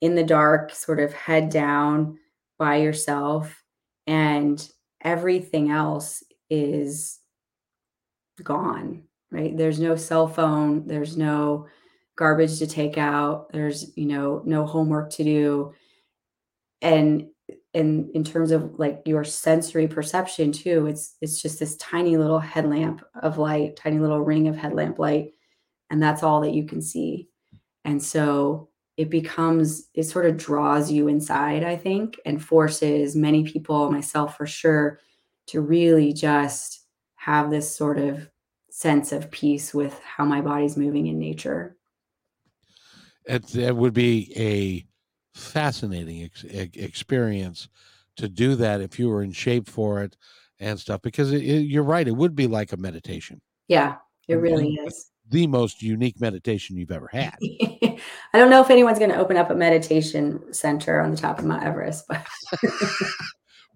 [0.00, 2.16] in the dark, sort of head down
[2.60, 3.64] by yourself,
[4.06, 4.70] and
[5.02, 7.18] everything else is
[8.40, 9.56] gone, right?
[9.56, 11.66] There's no cell phone, there's no
[12.16, 15.74] garbage to take out, there's, you know, no homework to do.
[16.82, 17.28] And
[17.74, 22.38] in in terms of like your sensory perception too it's it's just this tiny little
[22.38, 25.32] headlamp of light tiny little ring of headlamp light
[25.90, 27.28] and that's all that you can see
[27.84, 33.44] and so it becomes it sort of draws you inside i think and forces many
[33.44, 34.98] people myself for sure
[35.46, 38.30] to really just have this sort of
[38.78, 41.76] sense of peace with how my body's moving in nature
[43.28, 44.86] it, it would be a
[45.38, 47.68] fascinating ex- experience
[48.16, 50.16] to do that if you were in shape for it
[50.58, 52.08] and stuff because it, it, you're right.
[52.08, 53.40] It would be like a meditation.
[53.68, 55.10] Yeah, it really and is.
[55.30, 57.36] The most unique meditation you've ever had.
[57.42, 61.38] I don't know if anyone's going to open up a meditation center on the top
[61.38, 62.26] of Mount Everest, but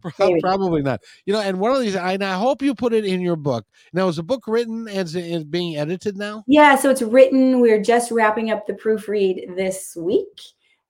[0.17, 0.41] Pro-.
[0.41, 1.01] Probably not.
[1.27, 3.37] You know, and one of these, I- and I hope you put it in your
[3.37, 3.65] book.
[3.93, 6.45] Now, is the book written and is, is being edited now?
[6.47, 7.61] yeah, so it's written.
[7.61, 10.41] We're just wrapping up the proofread this week.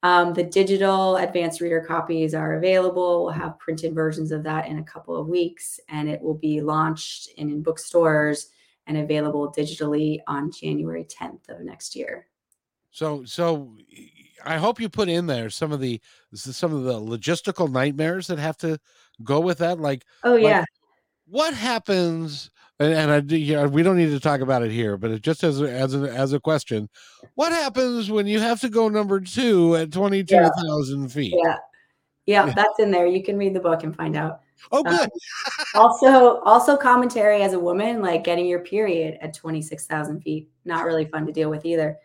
[0.03, 3.23] Um, the digital advanced reader copies are available.
[3.23, 6.59] We'll have printed versions of that in a couple of weeks, and it will be
[6.59, 8.47] launched in, in bookstores
[8.85, 12.27] and available digitally on January 10th of next year.
[12.91, 13.77] So, so
[14.45, 16.01] I hope you put in there some of the
[16.33, 18.77] some of the logistical nightmares that have to
[19.23, 19.79] go with that.
[19.79, 20.65] Like, Oh, Like- yeah.
[21.27, 22.49] what happens?
[22.79, 25.43] And, and I, yeah, we don't need to talk about it here, but it just
[25.43, 26.89] as a, as a, as a question,
[27.35, 31.33] what happens when you have to go number two at twenty two thousand feet?
[31.37, 31.57] Yeah.
[32.25, 32.53] Yeah, Yeah.
[32.55, 33.05] that's in there.
[33.05, 34.39] You can read the book and find out.
[34.71, 35.09] Oh, Uh, good.
[35.75, 41.03] also also commentary as a woman like getting your period at 26000 feet not really
[41.05, 41.97] fun to deal with either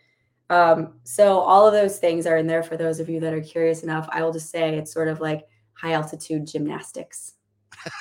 [0.50, 3.40] um, so all of those things are in there for those of you that are
[3.40, 5.46] curious enough i will just say it's sort of like
[5.80, 7.34] high altitude gymnastics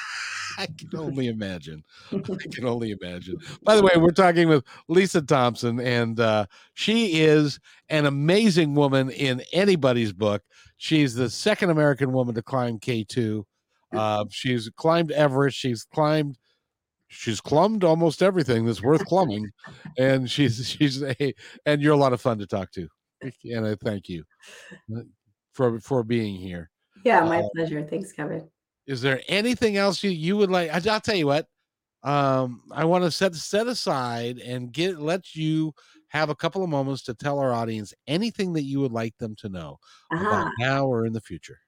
[0.58, 1.84] I can only imagine.
[2.12, 3.38] I can only imagine.
[3.64, 7.60] By the way, we're talking with Lisa Thompson, and uh, she is
[7.90, 10.44] an amazing woman in anybody's book.
[10.78, 13.44] She's the second American woman to climb K2.
[13.94, 15.58] Uh, she's climbed Everest.
[15.58, 16.38] She's climbed.
[17.10, 19.46] She's clumbed almost everything that's worth clumbing,
[19.98, 21.34] and she's she's a
[21.66, 22.90] and you're a lot of fun to talk to,
[23.46, 24.26] and I thank you
[24.94, 25.04] uh,
[25.54, 26.70] for for being here
[27.04, 28.50] yeah my Uh, pleasure thanks kevin
[28.86, 31.48] is there anything else you, you would like I- i'll tell you what
[32.04, 35.74] um i want to set set aside and get let you
[36.10, 39.36] have a couple of moments to tell our audience anything that you would like them
[39.38, 39.78] to know
[40.12, 40.26] uh-huh.
[40.28, 41.60] about now or in the future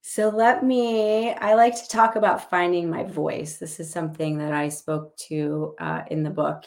[0.00, 3.58] So let me, I like to talk about finding my voice.
[3.58, 6.64] This is something that I spoke to uh, in the book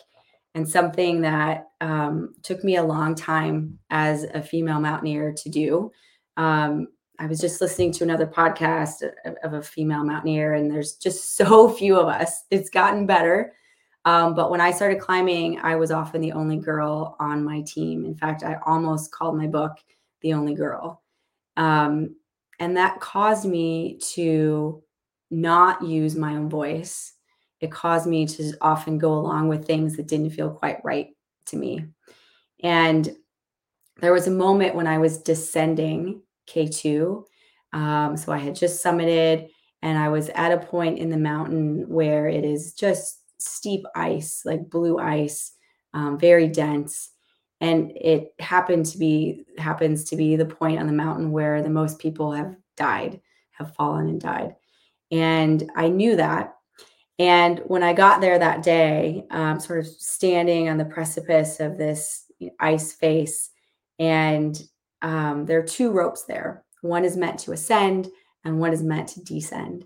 [0.53, 5.91] and something that um, took me a long time as a female mountaineer to do.
[6.37, 6.89] Um,
[7.19, 9.03] I was just listening to another podcast
[9.43, 12.45] of, a female mountaineer, and there's just so few of us.
[12.51, 13.53] It's gotten better.
[14.05, 18.05] Um, but when I started climbing, I was often the only girl on my team.
[18.05, 19.77] In fact, I almost called my book
[20.21, 21.03] The Only Girl.
[21.57, 22.15] Um,
[22.59, 24.83] and that caused me to
[25.29, 27.13] not use my own voice.
[27.59, 31.09] It caused me to often go along with things that didn't feel quite right
[31.47, 31.85] to me.
[32.63, 33.15] And
[33.99, 37.23] there was a moment when I was descending K2.
[37.73, 39.47] Um, so I had just summited
[39.81, 44.43] and I was at a point in the mountain where it is just steep ice,
[44.45, 45.53] like blue ice,
[45.93, 47.09] um, very dense.
[47.59, 51.69] And it happened to be happens to be the point on the mountain where the
[51.69, 53.21] most people have died
[53.51, 54.55] have fallen and died.
[55.11, 56.55] And i knew that.
[57.19, 61.77] And when i got there that day um, sort of standing on the precipice of
[61.77, 62.25] this
[62.59, 63.51] ice face
[63.99, 64.59] and
[65.01, 68.09] um, there are two ropes there one is meant to ascend
[68.43, 69.85] and one is meant to descend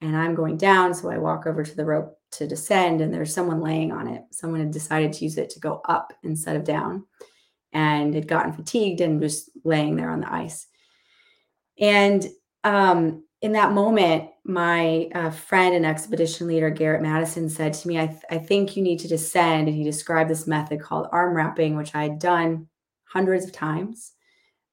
[0.00, 3.32] and i'm going down so i walk over to the rope to descend and there's
[3.32, 6.64] someone laying on it someone had decided to use it to go up instead of
[6.64, 7.04] down
[7.76, 10.66] and had gotten fatigued and was laying there on the ice.
[11.78, 12.26] And
[12.64, 18.00] um, in that moment, my uh, friend and expedition leader, Garrett Madison, said to me,
[18.00, 19.68] I, th- I think you need to descend.
[19.68, 22.68] And he described this method called arm wrapping, which I had done
[23.04, 24.12] hundreds of times.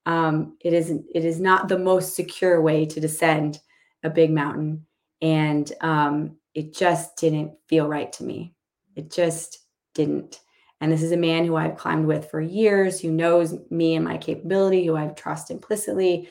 [0.05, 3.59] Um, it, is, it is not the most secure way to descend
[4.03, 4.85] a big mountain.
[5.21, 8.53] And um, it just didn't feel right to me.
[8.95, 9.59] It just
[9.93, 10.41] didn't.
[10.81, 14.03] And this is a man who I've climbed with for years, who knows me and
[14.03, 16.27] my capability, who I've trust implicitly.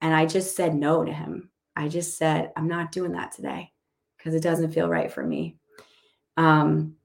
[0.00, 1.50] And I just said no to him.
[1.76, 3.72] I just said, I'm not doing that today
[4.16, 5.58] because it doesn't feel right for me.
[6.36, 6.96] Um,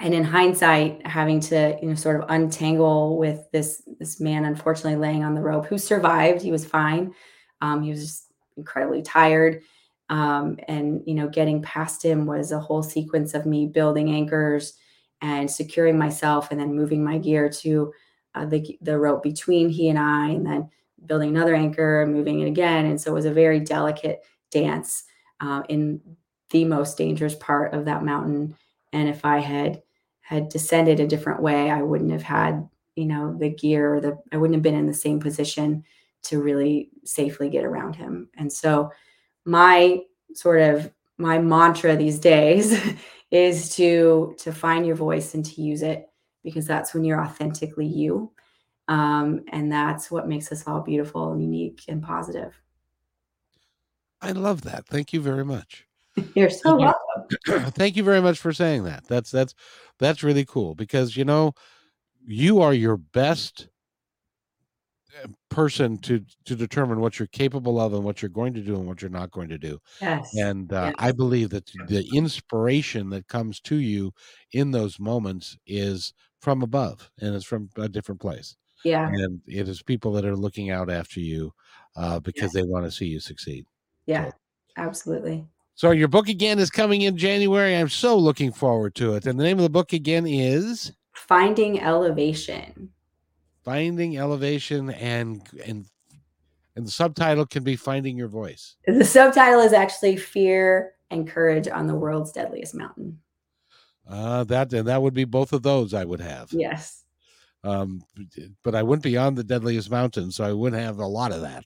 [0.00, 4.96] and in hindsight, having to, you know, sort of untangle with this this man, unfortunately
[4.96, 6.40] laying on the rope, who survived.
[6.40, 7.14] He was fine.
[7.60, 9.62] Um, he was just incredibly tired.
[10.08, 14.74] Um, and you know, getting past him was a whole sequence of me building anchors
[15.20, 17.92] and securing myself and then moving my gear to
[18.34, 20.70] uh, the, the rope between he and I, and then
[21.04, 22.86] building another anchor and moving it again.
[22.86, 24.20] And so it was a very delicate
[24.50, 25.04] dance
[25.40, 26.00] uh, in
[26.50, 28.56] the most dangerous part of that mountain.
[28.92, 29.82] And if I had
[30.30, 34.36] had descended a different way, I wouldn't have had, you know, the gear the I
[34.36, 35.82] wouldn't have been in the same position
[36.22, 38.28] to really safely get around him.
[38.36, 38.92] And so
[39.44, 39.98] my
[40.34, 42.80] sort of my mantra these days
[43.32, 46.08] is to to find your voice and to use it
[46.44, 48.30] because that's when you're authentically you.
[48.86, 52.54] Um, and that's what makes us all beautiful and unique and positive.
[54.22, 54.86] I love that.
[54.86, 55.86] Thank you very much.
[56.34, 57.00] You're so welcome.
[57.46, 59.06] Thank you very much for saying that.
[59.06, 59.54] That's that's
[59.98, 61.52] that's really cool because you know
[62.26, 63.68] you are your best
[65.22, 68.74] uh, person to to determine what you're capable of and what you're going to do
[68.76, 69.78] and what you're not going to do.
[70.00, 70.34] Yes.
[70.34, 70.94] And uh, yes.
[70.98, 74.12] I believe that the inspiration that comes to you
[74.52, 78.56] in those moments is from above and it's from a different place.
[78.84, 79.08] Yeah.
[79.08, 81.52] And it is people that are looking out after you
[81.96, 83.66] uh, because they want to see you succeed.
[84.06, 84.30] Yeah.
[84.76, 85.44] Absolutely.
[85.80, 87.74] So your book again is coming in January.
[87.74, 89.24] I'm so looking forward to it.
[89.24, 92.90] And the name of the book again is Finding Elevation.
[93.64, 95.86] Finding Elevation and and
[96.76, 98.76] and the subtitle can be Finding Your Voice.
[98.86, 103.18] The subtitle is actually Fear and Courage on the World's Deadliest Mountain.
[104.06, 106.52] Uh that and that would be both of those I would have.
[106.52, 107.04] Yes.
[107.64, 108.02] Um
[108.62, 111.40] but I wouldn't be on the deadliest mountain, so I wouldn't have a lot of
[111.40, 111.64] that.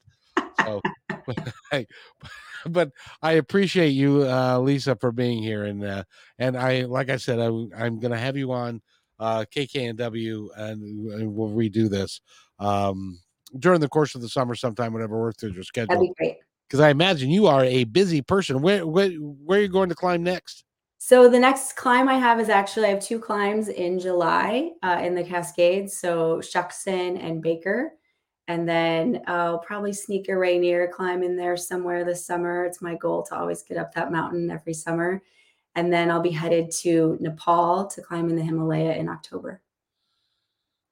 [0.64, 0.80] So
[1.72, 1.84] I,
[2.70, 2.90] but
[3.22, 6.04] I appreciate you, uh, Lisa, for being here, and uh,
[6.38, 8.80] and I, like I said, I, I'm going to have you on
[9.18, 12.20] uh, KKNW, and, and we'll redo this
[12.58, 13.18] um,
[13.58, 16.00] during the course of the summer, sometime, whenever works through your That'd schedule.
[16.00, 16.36] be great.
[16.68, 18.62] Because I imagine you are a busy person.
[18.62, 20.64] Where where where are you going to climb next?
[20.98, 25.00] So the next climb I have is actually I have two climbs in July uh,
[25.02, 25.98] in the Cascades.
[25.98, 27.92] So Shuksan and Baker.
[28.46, 32.64] And then I'll probably sneak a Rainier climb in there somewhere this summer.
[32.64, 35.22] It's my goal to always get up that mountain every summer.
[35.74, 39.62] And then I'll be headed to Nepal to climb in the Himalaya in October.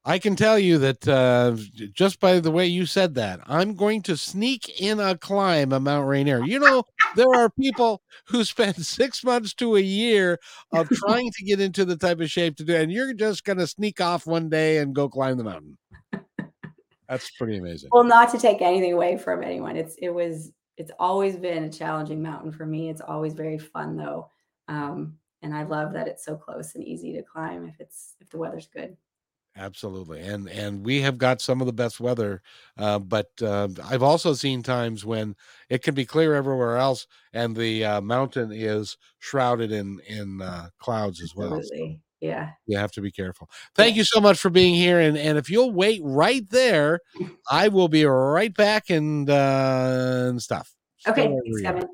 [0.04, 1.56] I can tell you that uh,
[1.92, 5.78] just by the way you said that, I'm going to sneak in a climb a
[5.78, 6.44] Mount Rainier.
[6.44, 6.82] You know,
[7.14, 10.40] there are people who spend six months to a year
[10.72, 13.58] of trying to get into the type of shape to do, and you're just going
[13.58, 15.78] to sneak off one day and go climb the mountain.
[17.12, 17.90] That's pretty amazing.
[17.92, 19.76] Well, not to take anything away from anyone.
[19.76, 22.88] It's it was it's always been a challenging mountain for me.
[22.88, 24.30] It's always very fun though.
[24.66, 28.30] Um, and I love that it's so close and easy to climb if it's if
[28.30, 28.96] the weather's good.
[29.56, 32.40] Absolutely, and and we have got some of the best weather,
[32.78, 35.36] uh, but uh, I've also seen times when
[35.68, 40.68] it can be clear everywhere else, and the uh, mountain is shrouded in in uh,
[40.78, 41.56] clouds as well.
[41.56, 42.00] Absolutely.
[42.22, 42.50] Yeah.
[42.66, 43.50] You have to be careful.
[43.74, 47.00] Thank you so much for being here, and and if you'll wait right there,
[47.50, 50.72] I will be right back and uh, and stuff.
[51.06, 51.36] Okay.
[51.62, 51.84] Thanks.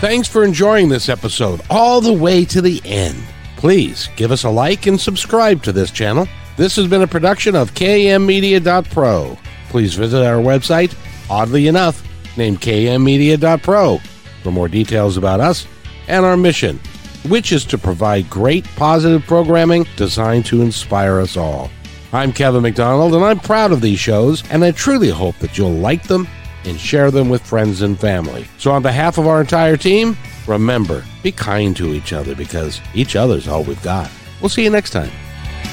[0.00, 3.22] Thanks for enjoying this episode all the way to the end.
[3.56, 6.26] Please give us a like and subscribe to this channel.
[6.56, 9.38] This has been a production of kmmedia.pro.
[9.68, 10.96] Please visit our website,
[11.28, 12.02] oddly enough,
[12.38, 13.98] named kmmedia.pro,
[14.42, 15.66] for more details about us
[16.08, 16.80] and our mission,
[17.28, 21.70] which is to provide great positive programming designed to inspire us all.
[22.12, 25.72] I'm Kevin McDonald, and I'm proud of these shows, and I truly hope that you'll
[25.72, 26.28] like them
[26.64, 28.46] and share them with friends and family.
[28.58, 30.16] So, on behalf of our entire team,
[30.46, 34.10] remember be kind to each other because each other's all we've got.
[34.40, 35.10] We'll see you next time.